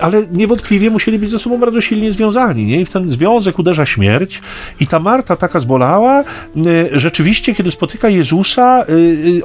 [0.00, 2.80] ale niewątpliwie musieli być ze sobą bardzo silnie związani, nie?
[2.80, 4.40] I w ten związek uderza śmierć
[4.80, 6.24] i ta Marta taka zbolała,
[6.92, 8.84] rzeczywiście, kiedy spotyka Jezusa,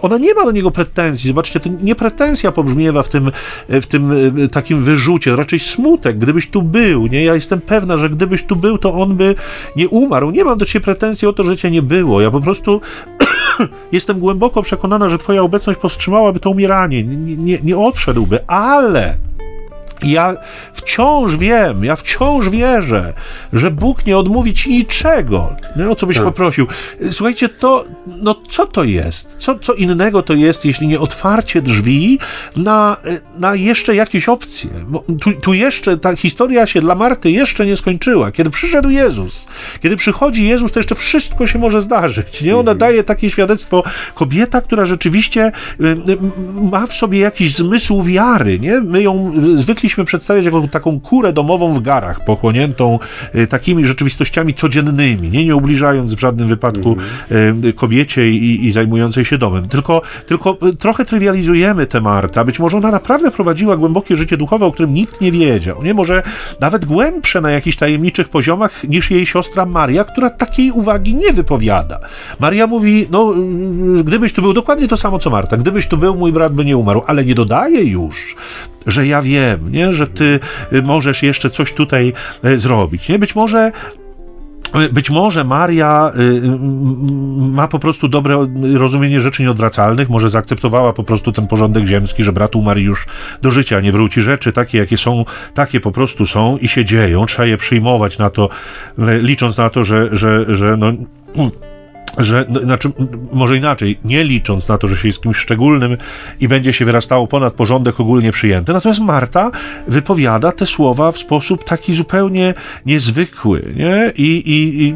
[0.01, 3.31] ona nie ma do niego pretensji, zobaczcie, to nie pretensja pobrzmiewa w tym,
[3.69, 4.13] w tym
[4.51, 7.23] takim wyrzucie, raczej smutek, gdybyś tu był, nie?
[7.23, 9.35] Ja jestem pewna, że gdybyś tu był, to on by
[9.75, 10.31] nie umarł.
[10.31, 12.21] Nie mam do ciebie pretensji o to, że cię nie było.
[12.21, 12.81] Ja po prostu
[13.91, 19.17] jestem głęboko przekonana, że twoja obecność powstrzymałaby to umieranie, nie, nie, nie odszedłby, ale
[20.03, 20.35] ja
[20.73, 23.13] wciąż wiem, ja wciąż wierzę,
[23.53, 26.25] że Bóg nie odmówi ci niczego, nie, o co byś tak.
[26.25, 26.67] poprosił.
[27.11, 29.35] Słuchajcie, to, no co to jest?
[29.37, 32.19] Co, co innego to jest, jeśli nie otwarcie drzwi
[32.57, 32.97] na,
[33.37, 34.69] na jeszcze jakieś opcje?
[35.21, 38.31] Tu, tu jeszcze ta historia się dla Marty jeszcze nie skończyła.
[38.31, 39.47] Kiedy przyszedł Jezus,
[39.83, 42.41] kiedy przychodzi Jezus, to jeszcze wszystko się może zdarzyć.
[42.41, 42.53] Nie?
[42.53, 42.77] Ona mhm.
[42.77, 43.83] daje takie świadectwo.
[44.15, 46.17] Kobieta, która rzeczywiście y, y,
[46.71, 48.59] ma w sobie jakiś zmysł wiary.
[48.59, 48.81] Nie?
[48.81, 52.99] My ją zwykle zwykliśmy przedstawiać jako taką kurę domową w garach, pochłoniętą
[53.35, 56.97] y, takimi rzeczywistościami codziennymi, nie, nie ubliżając w żadnym wypadku
[57.31, 57.73] mm.
[57.73, 59.67] kobiecie i, i zajmującej się domem.
[59.67, 62.45] Tylko, tylko y, trochę trywializujemy tę Martę.
[62.45, 65.83] Być może ona naprawdę prowadziła głębokie życie duchowe, o którym nikt nie wiedział.
[65.83, 65.93] Nie?
[65.93, 66.23] Może
[66.59, 71.99] nawet głębsze na jakichś tajemniczych poziomach niż jej siostra Maria, która takiej uwagi nie wypowiada.
[72.39, 73.33] Maria mówi, no
[74.03, 76.77] gdybyś tu był dokładnie to samo co Marta, gdybyś tu był, mój brat by nie
[76.77, 78.35] umarł, ale nie dodaje już
[78.87, 79.93] że ja wiem, nie?
[79.93, 80.39] że ty
[80.73, 82.13] y, możesz jeszcze coś tutaj
[82.45, 83.09] y, zrobić.
[83.09, 83.19] Nie?
[83.19, 83.71] Być może
[84.75, 86.11] y, być może Maria
[87.37, 92.33] ma po prostu dobre rozumienie rzeczy nieodwracalnych, może zaakceptowała po prostu ten porządek ziemski, że
[92.33, 93.05] brat umarł już
[93.41, 94.21] do życia nie wróci.
[94.21, 97.25] Rzeczy takie, jakie są, takie po prostu są i się dzieją.
[97.25, 98.49] Trzeba je przyjmować na to,
[98.97, 100.93] licząc na to, że, że, że no,
[102.17, 102.91] że, no, znaczy,
[103.33, 105.97] może inaczej, nie licząc na to, że się jest kimś szczególnym
[106.39, 109.51] i będzie się wyrastało ponad porządek ogólnie przyjęty, natomiast Marta
[109.87, 112.53] wypowiada te słowa w sposób taki zupełnie
[112.85, 114.11] niezwykły, nie?
[114.15, 114.87] I, i,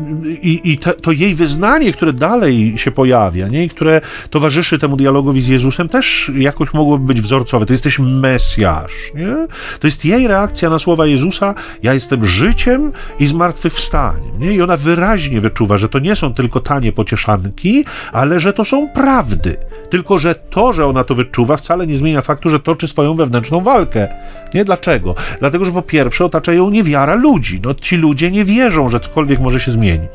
[0.47, 3.65] i, i te, to jej wyznanie, które dalej się pojawia, nie?
[3.65, 7.65] I które towarzyszy temu dialogowi z Jezusem, też jakoś mogłoby być wzorcowe.
[7.65, 9.47] To jesteś Mesjasz, nie?
[9.79, 14.53] To jest jej reakcja na słowa Jezusa, ja jestem życiem i zmartwychwstaniem, nie?
[14.53, 18.65] I ona wyraźnie wyczuwa, że to nie są tylko tanie pocieszenia, pocieszanki, ale że to
[18.65, 19.57] są prawdy.
[19.89, 23.61] Tylko, że to, że ona to wyczuwa, wcale nie zmienia faktu, że toczy swoją wewnętrzną
[23.61, 24.07] walkę.
[24.53, 25.15] Nie dlaczego?
[25.39, 27.61] Dlatego, że po pierwsze otacza ją niewiara ludzi.
[27.63, 30.11] No, ci ludzie nie wierzą, że cokolwiek może się zmienić.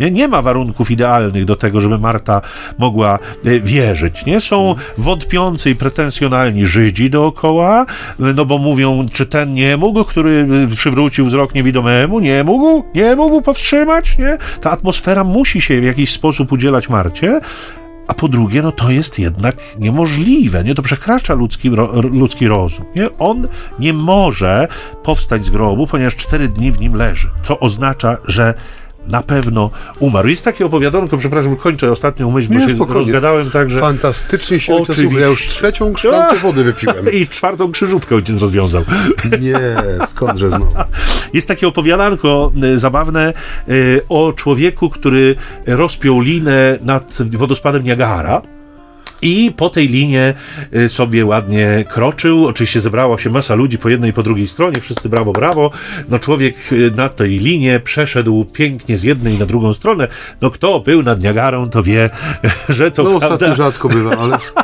[0.00, 2.42] Nie, nie ma warunków idealnych do tego, żeby Marta
[2.78, 4.26] mogła e, wierzyć.
[4.26, 7.86] Nie są wątpiący i pretensjonalni Żydzi dookoła,
[8.18, 13.16] no bo mówią, czy ten nie mógł, który e, przywrócił wzrok niewidomemu, nie mógł, nie
[13.16, 14.38] mógł powstrzymać, nie?
[14.60, 17.40] Ta atmosfera musi się w jakiś sposób udzielać Marcie,
[18.08, 20.74] a po drugie, no to jest jednak niemożliwe, nie?
[20.74, 21.70] To przekracza ludzki,
[22.10, 23.08] ludzki rozum, nie?
[23.18, 24.68] On nie może
[25.02, 27.30] powstać z grobu, ponieważ cztery dni w nim leży.
[27.46, 28.54] To oznacza, że
[29.06, 30.28] na pewno umarł.
[30.28, 33.00] Jest takie opowiadanko, przepraszam, kończę ostatnią myśl, bo Nie, się spokojnie.
[33.00, 33.80] rozgadałem tak, że...
[33.80, 35.20] Fantastycznie się Oczywiście.
[35.20, 37.12] Ja już trzecią szklankę wody wypiłem.
[37.12, 38.84] I czwartą krzyżówkę ojciec rozwiązał.
[39.40, 39.58] Nie,
[40.06, 40.72] skądże znowu.
[41.32, 43.32] Jest takie opowiadanko y, zabawne
[43.68, 45.36] y, o człowieku, który
[45.66, 48.42] rozpiął linę nad wodospadem Niagara.
[49.22, 50.34] I po tej linie
[50.76, 52.46] y, sobie ładnie kroczył.
[52.46, 55.70] Oczywiście zebrała się masa ludzi po jednej i po drugiej stronie, wszyscy brawo, brawo.
[56.08, 60.08] No człowiek y, na tej linie przeszedł pięknie z jednej na drugą stronę.
[60.40, 62.10] No kto był nad Niagarą, to wie,
[62.68, 63.26] że to No prawda.
[63.34, 64.38] ostatnio rzadko bywa, ale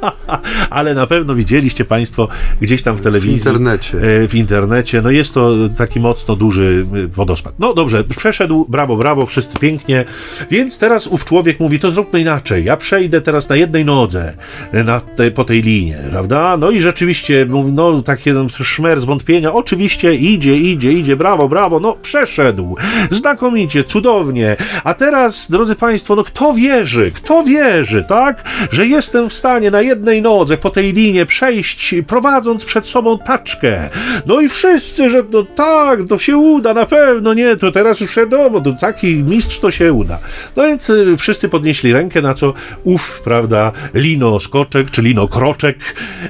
[0.70, 2.28] ale na pewno widzieliście Państwo
[2.60, 3.32] gdzieś tam w telewizji.
[3.36, 3.98] internecie.
[3.98, 5.02] e, W internecie.
[5.02, 7.52] No jest to taki mocno duży e, wodospad.
[7.58, 10.04] No dobrze, przeszedł, brawo, brawo, wszyscy pięknie.
[10.50, 12.64] Więc teraz ów człowiek mówi, to zróbmy inaczej.
[12.64, 14.36] Ja przejdę teraz na jednej nodze
[14.72, 16.56] e, na te, po tej linie, prawda?
[16.56, 19.52] No i rzeczywiście, no taki no, szmer zwątpienia.
[19.52, 21.80] Oczywiście idzie, idzie, idzie, brawo, brawo.
[21.80, 22.76] No przeszedł.
[23.10, 24.56] Znakomicie, cudownie.
[24.84, 27.10] A teraz, drodzy Państwo, no kto wierzy?
[27.14, 28.48] Kto wierzy, tak?
[28.70, 33.88] Że jestem w stanie na jednej nodze po tej linie przejść, prowadząc przed sobą taczkę.
[34.26, 38.16] No i wszyscy, że no tak, to się uda, na pewno, nie, to teraz już
[38.16, 40.18] wiadomo, to taki mistrz to się uda.
[40.56, 45.78] No więc y, wszyscy podnieśli rękę, na co ów, prawda, Lino Skoczek, czy Lino Kroczek,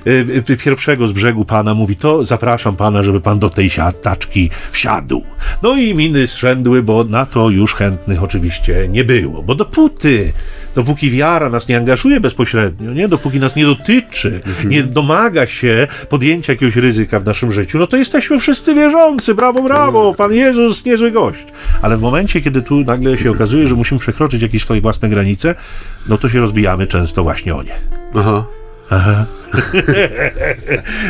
[0.06, 0.10] y,
[0.50, 3.70] y, pierwszego z brzegu pana mówi, to zapraszam pana, żeby pan do tej
[4.02, 5.24] taczki wsiadł.
[5.62, 10.32] No i miny zrzędły, bo na to już chętnych oczywiście nie było, bo dopóty
[10.78, 13.08] dopóki wiara nas nie angażuje bezpośrednio, nie?
[13.08, 17.96] dopóki nas nie dotyczy, nie domaga się podjęcia jakiegoś ryzyka w naszym życiu, no to
[17.96, 21.46] jesteśmy wszyscy wierzący, brawo, brawo, Pan Jezus, niezły gość.
[21.82, 25.54] Ale w momencie, kiedy tu nagle się okazuje, że musimy przekroczyć jakieś swoje własne granice,
[26.08, 27.74] no to się rozbijamy często właśnie o nie.
[28.14, 28.57] Aha.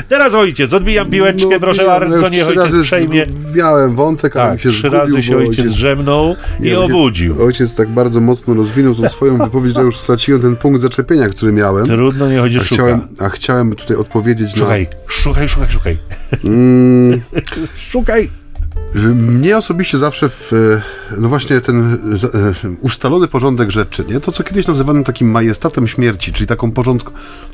[0.09, 3.27] Teraz ojciec, odbijam piłeczkę, No, proszę bardzo, niech ojciec przejmie.
[3.55, 6.79] Miałem wątek, ale Tak, mi się trzy zgubił, razy się bo ojciec drzemnął i Nie,
[6.79, 7.43] ojciec- obudził.
[7.43, 11.53] Ojciec tak bardzo mocno rozwinął tą swoją wypowiedź, że już straciłem ten punkt zaczepienia, który
[11.53, 11.87] miałem.
[11.87, 12.75] Trudno, nie A chodzi, szuka.
[12.75, 15.99] chciałem, a chciałem tutaj odpowiedzieć Szukaj, szukaj, szukaj, szukaj.
[16.45, 16.51] na...
[16.51, 17.21] Mm,
[17.91, 18.31] Szukaj.
[19.15, 21.99] Mnie osobiście zawsze w, e, no właśnie ten e,
[22.81, 24.21] ustalony porządek rzeczy, nie?
[24.21, 27.11] to co kiedyś nazywano takim majestatem śmierci, czyli taką porządk,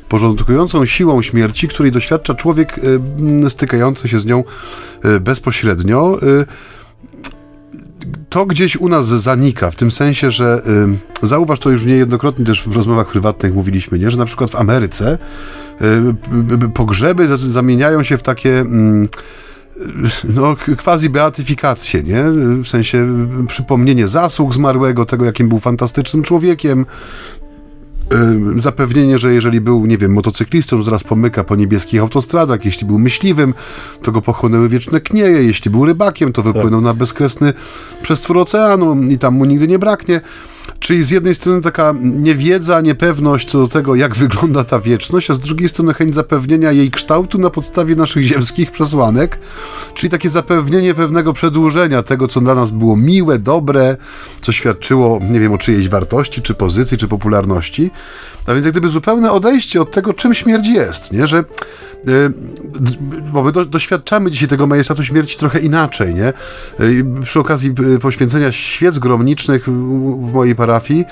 [0.09, 2.79] porządkującą siłą śmierci, której doświadcza człowiek
[3.49, 4.43] stykający się z nią
[5.21, 6.19] bezpośrednio.
[8.29, 10.61] To gdzieś u nas zanika, w tym sensie, że
[11.23, 14.11] e, zauważ to już niejednokrotnie też w rozmowach prywatnych mówiliśmy, nie?
[14.11, 15.17] że na przykład w Ameryce
[16.31, 19.07] b- b- pogrzeby za- zamieniają się w takie mm,
[20.23, 22.23] no, quasi beatyfikację, nie?
[22.63, 23.07] W sensie
[23.47, 26.85] przypomnienie zasług zmarłego, tego, jakim był fantastycznym człowiekiem.
[28.55, 32.65] Zapewnienie, że jeżeli był, nie wiem, motocyklistą, to teraz pomyka po niebieskich autostradach.
[32.65, 33.53] Jeśli był myśliwym,
[34.01, 35.43] to go pochłonęły wieczne knieje.
[35.43, 37.53] Jeśli był rybakiem, to wypłynął na bezkresny
[38.01, 40.21] przestwór oceanu i tam mu nigdy nie braknie.
[40.79, 45.33] Czyli z jednej strony taka niewiedza, niepewność co do tego, jak wygląda ta wieczność, a
[45.33, 49.39] z drugiej strony chęć zapewnienia jej kształtu na podstawie naszych ziemskich przesłanek,
[49.93, 53.97] czyli takie zapewnienie pewnego przedłużenia tego, co dla nas było miłe, dobre,
[54.41, 57.91] co świadczyło, nie wiem, o czyjejś wartości, czy pozycji, czy popularności.
[58.47, 61.27] A więc jak gdyby zupełne odejście od tego, czym śmierć jest, nie?
[61.27, 61.43] Że
[62.79, 62.91] d-
[63.33, 66.33] bo my do, doświadczamy dzisiaj tego majestatu śmierci trochę inaczej, nie?
[66.79, 71.05] Y, Przy okazji y, poświęcenia świec gromniczych w, w parafii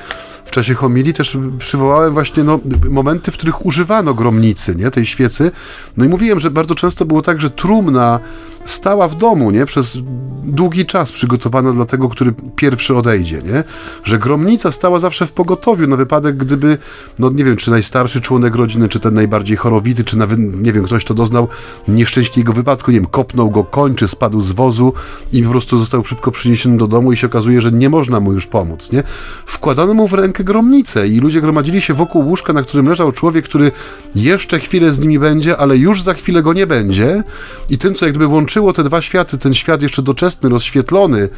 [0.46, 4.92] w czasie homilii też przywołałem właśnie no, momenty, w których używano gromnicy, nie?
[4.92, 5.52] Tej świecy.
[5.98, 8.20] No i mówiłem, że bardzo często było tak, że trumna
[8.66, 9.66] stała w domu, nie?
[9.66, 9.98] Przez
[10.44, 13.64] długi czas przygotowana dla tego, który pierwszy odejdzie, nie?
[14.04, 16.78] Że gromnica stała zawsze w pogotowiu na wypadek, gdyby,
[17.20, 20.84] no nie wiem, czy najstarszy członek rodziny, czy ten najbardziej chorowity, czy nawet, nie wiem,
[20.84, 21.48] ktoś to doznał
[21.88, 24.94] nieszczęśliwego wypadku, nie wiem, kopnął go koń, czy spadł z wozu
[25.34, 28.34] i po prostu został szybko przyniesiony do domu i się okazuje, że nie można mu
[28.34, 29.04] już pomóc, nie?
[29.46, 33.46] Wkładano mu w rękę gromnicę i ludzie gromadzili się wokół łóżka, na którym leżał człowiek,
[33.46, 33.72] który
[34.16, 37.24] jeszcze chwilę z nimi będzie, ale już za chwilę go nie będzie
[37.70, 41.30] i tym, co jak gdyby łączyło te dwa światy, ten świat jeszcze doczesny, rozświetlony,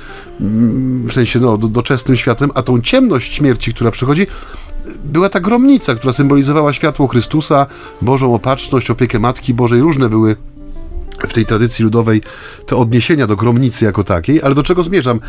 [0.42, 4.28] mm, w sensie no, do, doczesnym światem, a tą ciemność śmierci, która przychodzi,
[5.06, 7.66] była ta gromnica, która symbolizowała światło Chrystusa,
[8.02, 10.36] Bożą opatrzność, opiekę Matki Bożej, różne były
[11.28, 12.22] w tej tradycji ludowej
[12.66, 15.20] te odniesienia do gromnicy jako takiej, ale do czego zmierzam?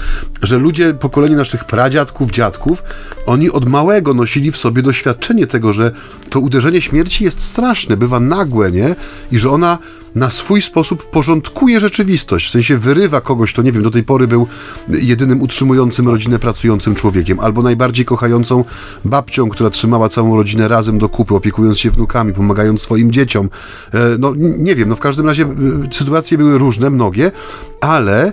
[0.43, 2.83] Że ludzie, pokolenie naszych pradziadków, dziadków,
[3.27, 5.93] oni od małego nosili w sobie doświadczenie tego, że
[6.31, 8.97] to uderzenie śmierci jest straszne, bywa nagłe, nie?
[9.33, 9.79] I że ona
[10.17, 14.27] na swój sposób porządkuje rzeczywistość, w sensie wyrywa kogoś, kto nie wiem, do tej pory
[14.27, 14.47] był
[14.89, 18.65] jedynym utrzymującym rodzinę pracującym człowiekiem, albo najbardziej kochającą
[19.05, 23.51] babcią, która trzymała całą rodzinę razem do kupy, opiekując się wnukami, pomagając swoim dzieciom.
[23.95, 25.47] E, no nie wiem, no w każdym razie e,
[25.91, 27.33] sytuacje były różne, mnogie,
[27.81, 28.33] ale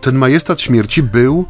[0.00, 1.46] ten majestat śmierci był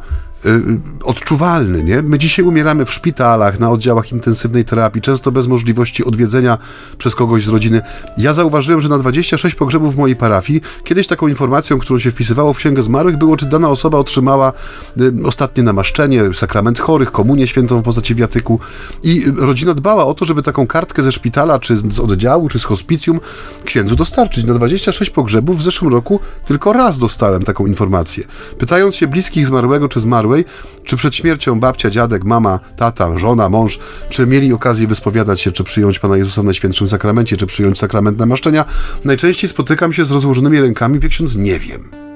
[1.03, 2.01] odczuwalny, nie?
[2.01, 6.57] My dzisiaj umieramy w szpitalach, na oddziałach intensywnej terapii, często bez możliwości odwiedzenia
[6.97, 7.81] przez kogoś z rodziny.
[8.17, 12.53] Ja zauważyłem, że na 26 pogrzebów w mojej parafii, kiedyś taką informacją, którą się wpisywało
[12.53, 14.53] w księgę zmarłych, było, czy dana osoba otrzymała
[14.97, 18.59] y, ostatnie namaszczenie, sakrament chorych, komunię świętą w postaci wiatyku
[19.03, 22.63] i rodzina dbała o to, żeby taką kartkę ze szpitala, czy z oddziału, czy z
[22.63, 23.19] hospicjum
[23.65, 24.45] księdzu dostarczyć.
[24.45, 28.23] Na 26 pogrzebów w zeszłym roku tylko raz dostałem taką informację.
[28.57, 30.45] Pytając się bliskich zmarłego, czy zmarłego, zmarłej,
[30.83, 35.63] czy przed śmiercią babcia, dziadek, mama, tata, żona, mąż, czy mieli okazję wyspowiadać się, czy
[35.63, 38.65] przyjąć Pana Jezusa w Najświętszym Sakramencie, czy przyjąć sakrament namaszczenia,
[39.05, 42.08] najczęściej spotykam się z rozłożonymi rękami, wie ksiądz, nie wiem.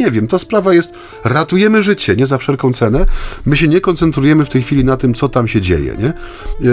[0.00, 3.06] Nie wiem, ta sprawa jest, ratujemy życie, nie za wszelką cenę.
[3.46, 6.12] My się nie koncentrujemy w tej chwili na tym, co tam się dzieje, nie?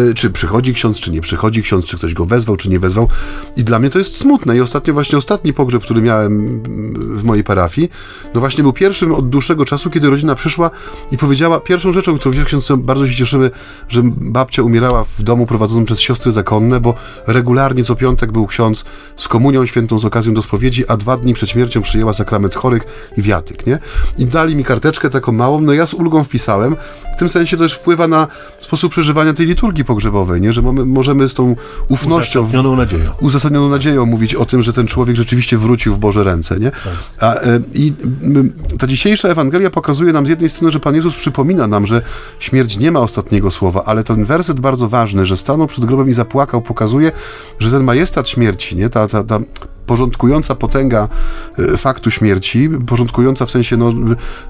[0.10, 3.08] E, czy przychodzi ksiądz, czy nie przychodzi ksiądz, czy ktoś go wezwał, czy nie wezwał.
[3.58, 4.58] I dla mnie to jest smutne.
[4.58, 6.64] I ostatnio, właśnie ostatni pogrzeb, który miałem
[7.18, 7.90] w mojej parafii,
[8.34, 10.72] no właśnie był pierwszym od dłuższego czasu, kiedy rodzina przyszła
[11.12, 13.52] i powiedziała, pierwszą rzeczą, którą wie ksiądz, bardzo się cieszymy,
[13.90, 16.96] że babcia umierała w domu prowadzonym przez siostry zakonne, bo
[17.28, 18.86] regularnie co piątek był ksiądz
[19.18, 23.11] z komunią świętą z okazją do spowiedzi, a dwa dni przed śmiercią przyjęła sakrament chorych
[23.18, 23.80] i wiatyk, nie?
[24.18, 26.76] I dali mi karteczkę taką małą, no ja z ulgą wpisałem.
[27.14, 28.28] W tym sensie to też wpływa na
[28.60, 30.54] sposób przeżywania tej liturgii pogrzebowej, nie?
[30.54, 31.56] Że mamy, możemy z tą
[31.88, 33.12] ufnością, uzasadnioną nadzieją.
[33.22, 36.72] uzasadnioną nadzieją mówić o tym, że ten człowiek rzeczywiście wrócił w Boże ręce, nie?
[36.72, 36.94] Tak.
[37.20, 37.94] A, e, I
[38.80, 42.02] ta dzisiejsza Ewangelia pokazuje nam z jednej strony, że Pan Jezus przypomina nam, że
[42.40, 46.14] śmierć nie ma ostatniego słowa, ale ten werset bardzo ważny, że stanął przed grobem i
[46.14, 47.12] zapłakał, pokazuje,
[47.60, 48.90] że ten majestat śmierci, nie?
[48.90, 49.40] Ta, ta, ta
[49.86, 51.08] porządkująca potęga
[51.58, 52.70] e, faktu śmierci,
[53.02, 53.94] porządkująca w sensie, no,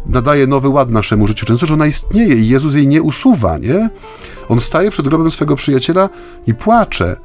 [0.05, 1.45] nadaje nowy ład naszemu życiu.
[1.45, 3.89] Często, że ona istnieje i Jezus jej nie usuwa, nie?
[4.49, 6.09] On staje przed grobem swego przyjaciela
[6.47, 7.15] i płacze.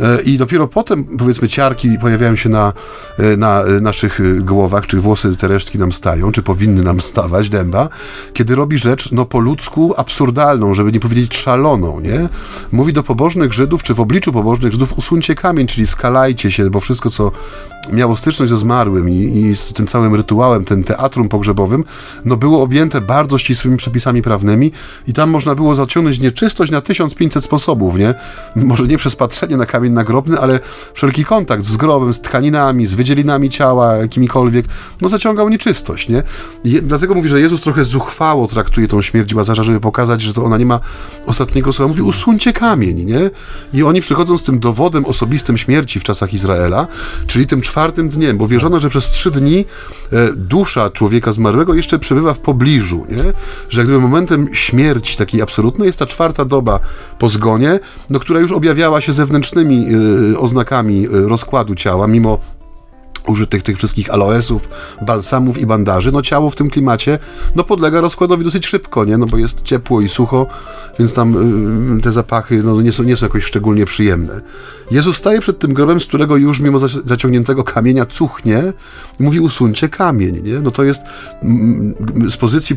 [0.00, 2.72] E, i dopiero potem, powiedzmy, ciarki pojawiają się na,
[3.18, 7.48] e, na e, naszych głowach, czy włosy, te resztki nam stają, czy powinny nam stawać,
[7.48, 7.88] dęba,
[8.32, 12.28] kiedy robi rzecz, no po ludzku absurdalną, żeby nie powiedzieć szaloną, nie?
[12.72, 16.80] Mówi do pobożnych Żydów, czy w obliczu pobożnych Żydów, usuńcie kamień, czyli skalajcie się, bo
[16.80, 17.32] wszystko, co
[17.92, 21.84] miało styczność ze zmarłym i, i z tym całym rytuałem, tym teatrum pogrzebowym,
[22.24, 24.72] no było objęte bardzo ścisłymi przepisami prawnymi
[25.06, 28.14] i tam można było zaciągnąć nieczystość na 1500 sposobów, nie?
[28.56, 30.60] Może nie przez patrzenie na kamień nagrobny, ale
[30.94, 34.66] wszelki kontakt z grobem, z tkaninami, z wydzielinami ciała, jakimikolwiek,
[35.00, 36.22] no zaciągał nieczystość, nie?
[36.64, 40.44] I dlatego mówi, że Jezus trochę zuchwało traktuje tą śmierć Łazarza, żeby pokazać, że to
[40.44, 40.80] ona nie ma
[41.26, 41.88] ostatniego słowa.
[41.88, 43.30] Mówi, usuńcie kamień, nie?
[43.72, 46.86] I oni przychodzą z tym dowodem osobistym śmierci w czasach Izraela,
[47.26, 47.77] czyli tym czwartym
[48.08, 49.64] dniem, bo wierzono, że przez trzy dni
[50.12, 53.32] e, dusza człowieka zmarłego jeszcze przebywa w pobliżu, nie?
[53.70, 56.80] Że gdyby momentem śmierci takiej absolutnej jest ta czwarta doba
[57.18, 59.86] po zgonie, no, która już objawiała się zewnętrznymi
[60.32, 62.38] y, oznakami y, rozkładu ciała, mimo
[63.28, 64.68] użytych tych wszystkich aloesów,
[65.06, 67.18] balsamów i bandaży, no ciało w tym klimacie
[67.54, 69.18] no podlega rozkładowi dosyć szybko, nie?
[69.18, 70.46] No bo jest ciepło i sucho,
[70.98, 74.40] więc tam y, te zapachy no, nie, są, nie są jakoś szczególnie przyjemne.
[74.90, 78.72] Jezus staje przed tym grobem, z którego już mimo zaciągniętego kamienia cuchnie,
[79.20, 80.60] mówi usuńcie kamień, nie?
[80.60, 81.02] No to jest
[82.30, 82.76] z pozycji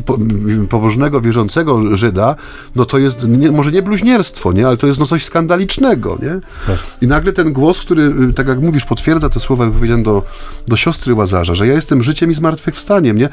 [0.70, 2.36] pobożnego, wierzącego Żyda,
[2.76, 4.66] no to jest nie, może nie bluźnierstwo, nie?
[4.66, 6.40] Ale to jest no coś skandalicznego, nie?
[6.66, 6.78] Tak.
[7.00, 10.22] I nagle ten głos, który, y, tak jak mówisz, potwierdza te słowa wypowiedziane do
[10.68, 13.28] do siostry Łazarza, że ja jestem życiem i zmartwychwstaniem, nie?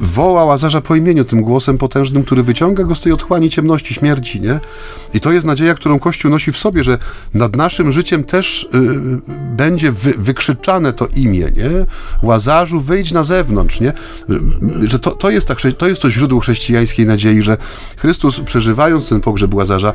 [0.00, 4.40] Woła Łazarza po imieniu tym głosem potężnym, który wyciąga go z tej otchłani ciemności śmierci,
[4.40, 4.60] nie?
[5.14, 6.98] I to jest nadzieja, którą Kościół nosi w sobie, że
[7.34, 9.20] nad naszym życiem też yy,
[9.56, 11.70] będzie wy, wykrzyczane to imię, nie?
[12.22, 13.92] Łazarzu, wyjdź na zewnątrz, nie?
[14.84, 17.56] Że to, to, jest ta, to jest to źródło chrześcijańskiej nadziei, że
[17.96, 19.92] Chrystus przeżywając ten pogrzeb Łazarza,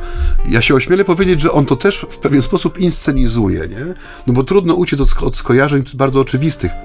[0.48, 3.94] ja się ośmielę powiedzieć, że on to też w pewien sposób inscenizuje, nie?
[4.26, 6.39] No bo trudno uciec od, od skojarzeń bardzo oczywistych.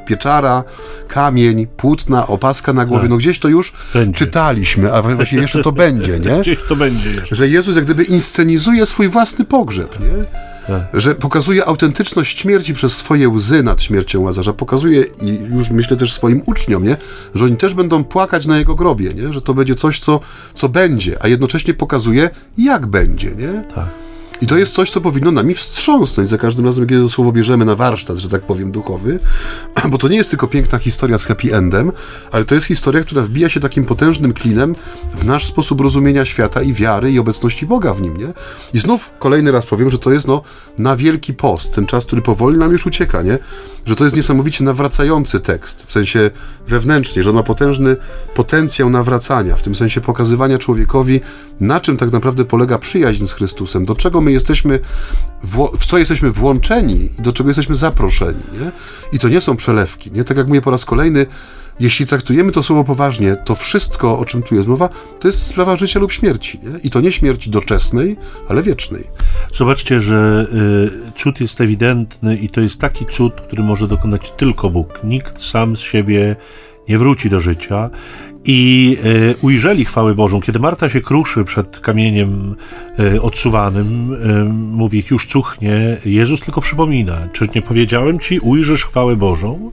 [0.05, 0.63] Pieczara,
[1.07, 3.09] kamień, płótna, opaska na głowie, tak.
[3.09, 4.19] no gdzieś to już będzie.
[4.19, 6.41] czytaliśmy, a właśnie jeszcze to będzie, nie?
[6.41, 7.35] Gdzieś to będzie jeszcze.
[7.35, 10.25] Że Jezus jak gdyby inscenizuje swój własny pogrzeb, nie?
[10.67, 11.01] Tak.
[11.01, 14.53] Że pokazuje autentyczność śmierci przez swoje łzy nad śmiercią Łazarza.
[14.53, 16.97] Pokazuje i już myślę też swoim uczniom, nie?
[17.35, 19.33] że oni też będą płakać na jego grobie, nie?
[19.33, 20.19] że to będzie coś, co,
[20.55, 23.31] co będzie, a jednocześnie pokazuje, jak będzie.
[23.31, 23.63] Nie?
[23.75, 23.89] Tak.
[24.41, 27.65] I to jest coś, co powinno nami wstrząsnąć za każdym razem, kiedy to słowo bierzemy
[27.65, 29.19] na warsztat, że tak powiem, duchowy,
[29.91, 31.91] bo to nie jest tylko piękna historia z happy endem,
[32.31, 34.75] ale to jest historia, która wbija się takim potężnym klinem
[35.15, 38.33] w nasz sposób rozumienia świata i wiary i obecności Boga w nim, nie?
[38.73, 40.41] I znów kolejny raz powiem, że to jest no
[40.77, 43.39] na wielki post, ten czas, który powoli nam już ucieka, nie?
[43.85, 46.31] Że to jest niesamowicie nawracający tekst, w sensie
[46.67, 47.97] wewnętrznie, że on ma potężny
[48.35, 51.21] potencjał nawracania, w tym sensie pokazywania człowiekowi,
[51.59, 54.79] na czym tak naprawdę polega przyjaźń z Chrystusem, do czego my jesteśmy,
[55.79, 58.43] w co jesteśmy włączeni i do czego jesteśmy zaproszeni.
[58.59, 58.71] Nie?
[59.11, 60.11] I to nie są przelewki.
[60.11, 60.23] Nie?
[60.23, 61.25] Tak jak mówię po raz kolejny,
[61.79, 65.75] jeśli traktujemy to słowo poważnie, to wszystko, o czym tu jest mowa, to jest sprawa
[65.75, 66.59] życia lub śmierci.
[66.63, 66.79] Nie?
[66.79, 68.17] I to nie śmierci doczesnej,
[68.49, 69.07] ale wiecznej.
[69.53, 70.47] Zobaczcie, że
[71.07, 74.99] y, cud jest ewidentny i to jest taki cud, który może dokonać tylko Bóg.
[75.03, 76.35] Nikt sam z siebie
[76.89, 77.89] nie wróci do życia
[78.45, 80.41] i e, ujrzeli chwałę Bożą.
[80.41, 82.55] Kiedy Marta się kruszy przed kamieniem
[82.99, 89.15] e, odsuwanym, e, mówi, już cuchnie, Jezus tylko przypomina, czy nie powiedziałem ci, ujrzysz chwałę
[89.15, 89.71] Bożą?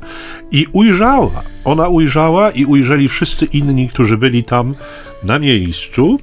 [0.51, 1.43] I ujrzała.
[1.65, 4.75] Ona ujrzała i ujrzeli wszyscy inni, którzy byli tam
[5.25, 6.19] na miejscu,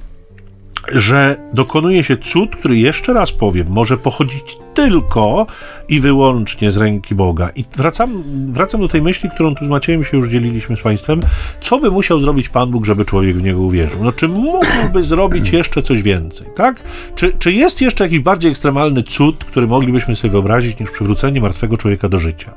[0.94, 5.46] że dokonuje się cud, który jeszcze raz powiem, może pochodzić tylko
[5.88, 7.50] i wyłącznie z ręki Boga.
[7.56, 8.22] I wracam,
[8.52, 11.20] wracam do tej myśli, którą tu z Maciejem się już dzieliliśmy z Państwem.
[11.60, 14.04] Co by musiał zrobić Pan Bóg, żeby człowiek w niego uwierzył?
[14.04, 16.80] No, czy mógłby zrobić jeszcze coś więcej, tak?
[17.14, 21.76] Czy, czy jest jeszcze jakiś bardziej ekstremalny cud, który moglibyśmy sobie wyobrazić, niż przywrócenie martwego
[21.76, 22.54] człowieka do życia?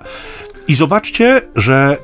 [0.67, 1.97] I zobaczcie, że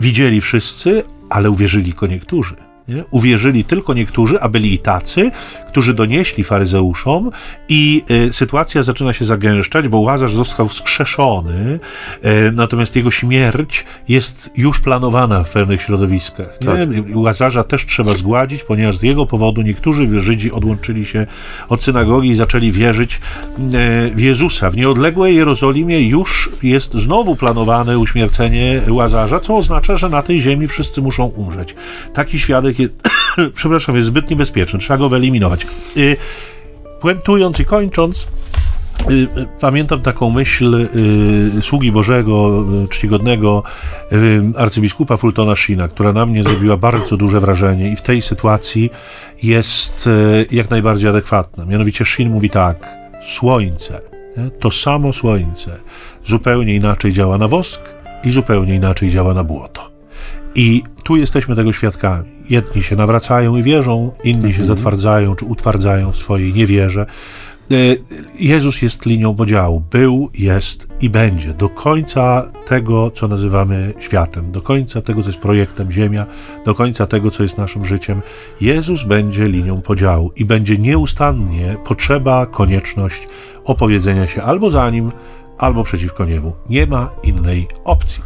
[0.00, 2.67] widzieli wszyscy, ale uwierzyli tylko niektórzy.
[2.88, 3.04] Nie?
[3.10, 5.30] Uwierzyli tylko niektórzy, a byli i tacy,
[5.78, 7.30] którzy donieśli faryzeuszom
[7.68, 11.80] i y, sytuacja zaczyna się zagęszczać, bo Łazarz został wskrzeszony,
[12.24, 16.58] y, natomiast jego śmierć jest już planowana w pewnych środowiskach.
[16.58, 16.88] Tak.
[17.14, 21.26] Łazarza też trzeba zgładzić, ponieważ z jego powodu niektórzy Żydzi odłączyli się
[21.68, 23.20] od synagogi i zaczęli wierzyć y,
[24.14, 24.70] w Jezusa.
[24.70, 30.68] W nieodległej Jerozolimie już jest znowu planowane uśmiercenie Łazarza, co oznacza, że na tej ziemi
[30.68, 31.74] wszyscy muszą umrzeć.
[32.14, 32.94] Taki świadek jest,
[33.54, 35.67] przepraszam, jest zbyt niebezpieczny, trzeba go wyeliminować.
[35.96, 36.16] Y,
[37.00, 38.28] puentując i kończąc,
[39.10, 39.28] y, y,
[39.60, 40.88] Pamiętam taką myśl
[41.62, 43.62] sługi Bożego, czcigodnego
[44.56, 48.90] arcybiskupa Fultona Shina, która na mnie zrobiła bardzo duże wrażenie i w tej sytuacji
[49.42, 50.08] jest
[50.50, 51.64] jak najbardziej adekwatna.
[51.64, 52.88] Mianowicie Shin mówi tak:
[53.22, 54.00] Słońce,
[54.60, 55.76] to samo słońce,
[56.24, 57.80] zupełnie inaczej działa na wosk
[58.24, 59.97] i zupełnie inaczej działa na błoto.
[60.54, 62.28] I tu jesteśmy tego świadkami.
[62.50, 64.66] Jedni się nawracają i wierzą, inni się mhm.
[64.66, 67.06] zatwardzają czy utwardzają w swojej niewierze.
[67.70, 67.74] E,
[68.38, 69.82] Jezus jest linią podziału.
[69.90, 75.40] Był, jest i będzie do końca tego, co nazywamy światem, do końca tego, co jest
[75.40, 76.26] projektem Ziemia,
[76.64, 78.22] do końca tego, co jest naszym życiem.
[78.60, 83.28] Jezus będzie linią podziału i będzie nieustannie potrzeba, konieczność
[83.64, 85.12] opowiedzenia się albo za nim,
[85.58, 86.52] albo przeciwko niemu.
[86.68, 88.22] Nie ma innej opcji.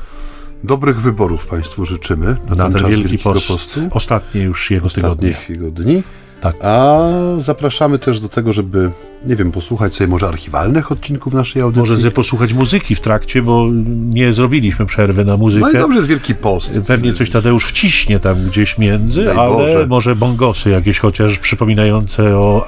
[0.64, 3.80] Dobrych wyborów Państwu życzymy na, na ten, ten Wielki Post, Postu.
[3.90, 5.34] Ostatnie już jego tygodnie.
[5.48, 6.02] jego dni.
[6.40, 6.56] Tak.
[6.64, 6.98] A
[7.38, 8.90] zapraszamy też do tego, żeby
[9.24, 11.80] nie wiem, posłuchać sobie może archiwalnych odcinków naszej audycji.
[11.80, 15.66] Może sobie posłuchać muzyki w trakcie, bo nie zrobiliśmy przerwy na muzykę.
[15.66, 16.80] No i dobrze, jest Wielki Post.
[16.86, 19.86] Pewnie coś Tadeusz wciśnie tam gdzieś między, Daj ale Boże.
[19.86, 22.66] może bongosy jakieś chociaż przypominające o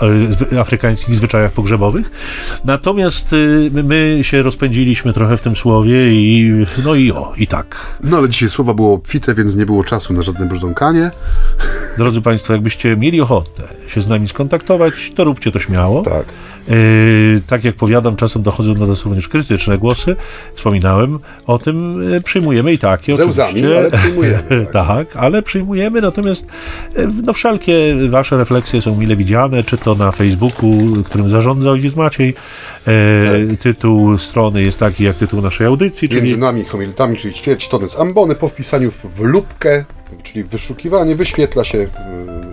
[0.53, 2.11] e, afrykańskich zwyczajach pogrzebowych.
[2.65, 6.53] Natomiast y, my się rozpędziliśmy trochę w tym słowie i
[6.85, 7.99] no i o, i tak.
[8.05, 11.11] No ale dzisiaj słowa było obfite, więc nie było czasu na żadne brzdąkanie.
[11.99, 16.03] Drodzy Państwo, jakbyście mieli ochotę się z nami skontaktować, to róbcie to śmiało.
[16.03, 16.27] Tak.
[17.47, 20.17] Tak jak powiadam, czasem dochodzą do nas również krytyczne głosy.
[20.55, 24.45] Wspominałem o tym, e, przyjmujemy i takie Ze łzami, ale przyjmujemy.
[24.73, 24.87] Tak.
[24.87, 26.47] tak, ale przyjmujemy, natomiast
[26.97, 30.73] e, no, wszelkie wasze refleksje są mile widziane, czy to na Facebooku,
[31.05, 32.35] którym zarządza ojciec Maciej.
[32.87, 37.35] E, Tytuł strony jest taki jak tytuł naszej audycji, czyli Między nami i homilitami, czyli
[37.35, 39.85] ćwierć tony z ambony, po wpisaniu w, w lubkę,
[40.23, 41.89] czyli w wyszukiwanie, wyświetla się y,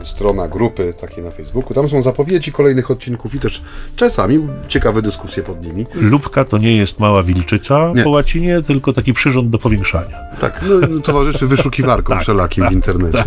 [0.03, 1.73] strona grupy takiej na Facebooku.
[1.73, 3.61] Tam są zapowiedzi kolejnych odcinków i też
[3.95, 5.85] czasami ciekawe dyskusje pod nimi.
[5.95, 8.03] lubka to nie jest mała wilczyca Nie.
[8.03, 10.17] po łacinie, tylko taki przyrząd do powiększania.
[10.39, 13.23] Tak, no, towarzyszy wyszukiwarkom wszelakim w internecie.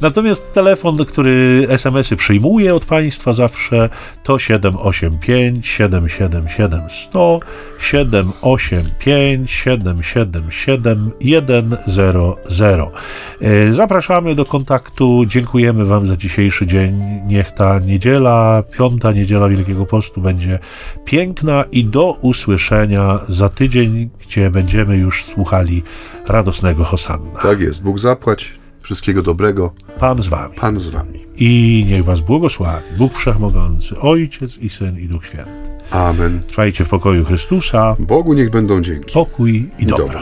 [0.00, 3.88] Natomiast telefon, który SMS-y przyjmuje od Państwa zawsze,
[4.22, 7.40] to 785 777 100
[7.80, 12.92] 785 777 100.
[13.40, 15.24] E, Zapraszamy do kontaktu.
[15.26, 17.02] Dziękujemy Wam za dzisiejszy dzień.
[17.26, 20.58] Niech ta niedziela, piąta niedziela Wielkiego Postu będzie
[21.04, 25.82] piękna i do usłyszenia za tydzień, gdzie będziemy już słuchali
[26.28, 27.40] radosnego Hosanna.
[27.42, 28.52] Tak jest, Bóg zapłać,
[28.82, 30.54] wszystkiego dobrego, Pan z Wami.
[30.54, 31.22] Pan z Wami.
[31.36, 35.50] I niech Was błogosławi Bóg Wszechmogący, Ojciec i Syn i Duch Święty.
[35.90, 36.40] Amen.
[36.48, 39.12] Trwajcie w pokoju Chrystusa, Bogu niech będą dzięki.
[39.12, 40.06] pokój i I dobro.
[40.06, 40.20] dobro.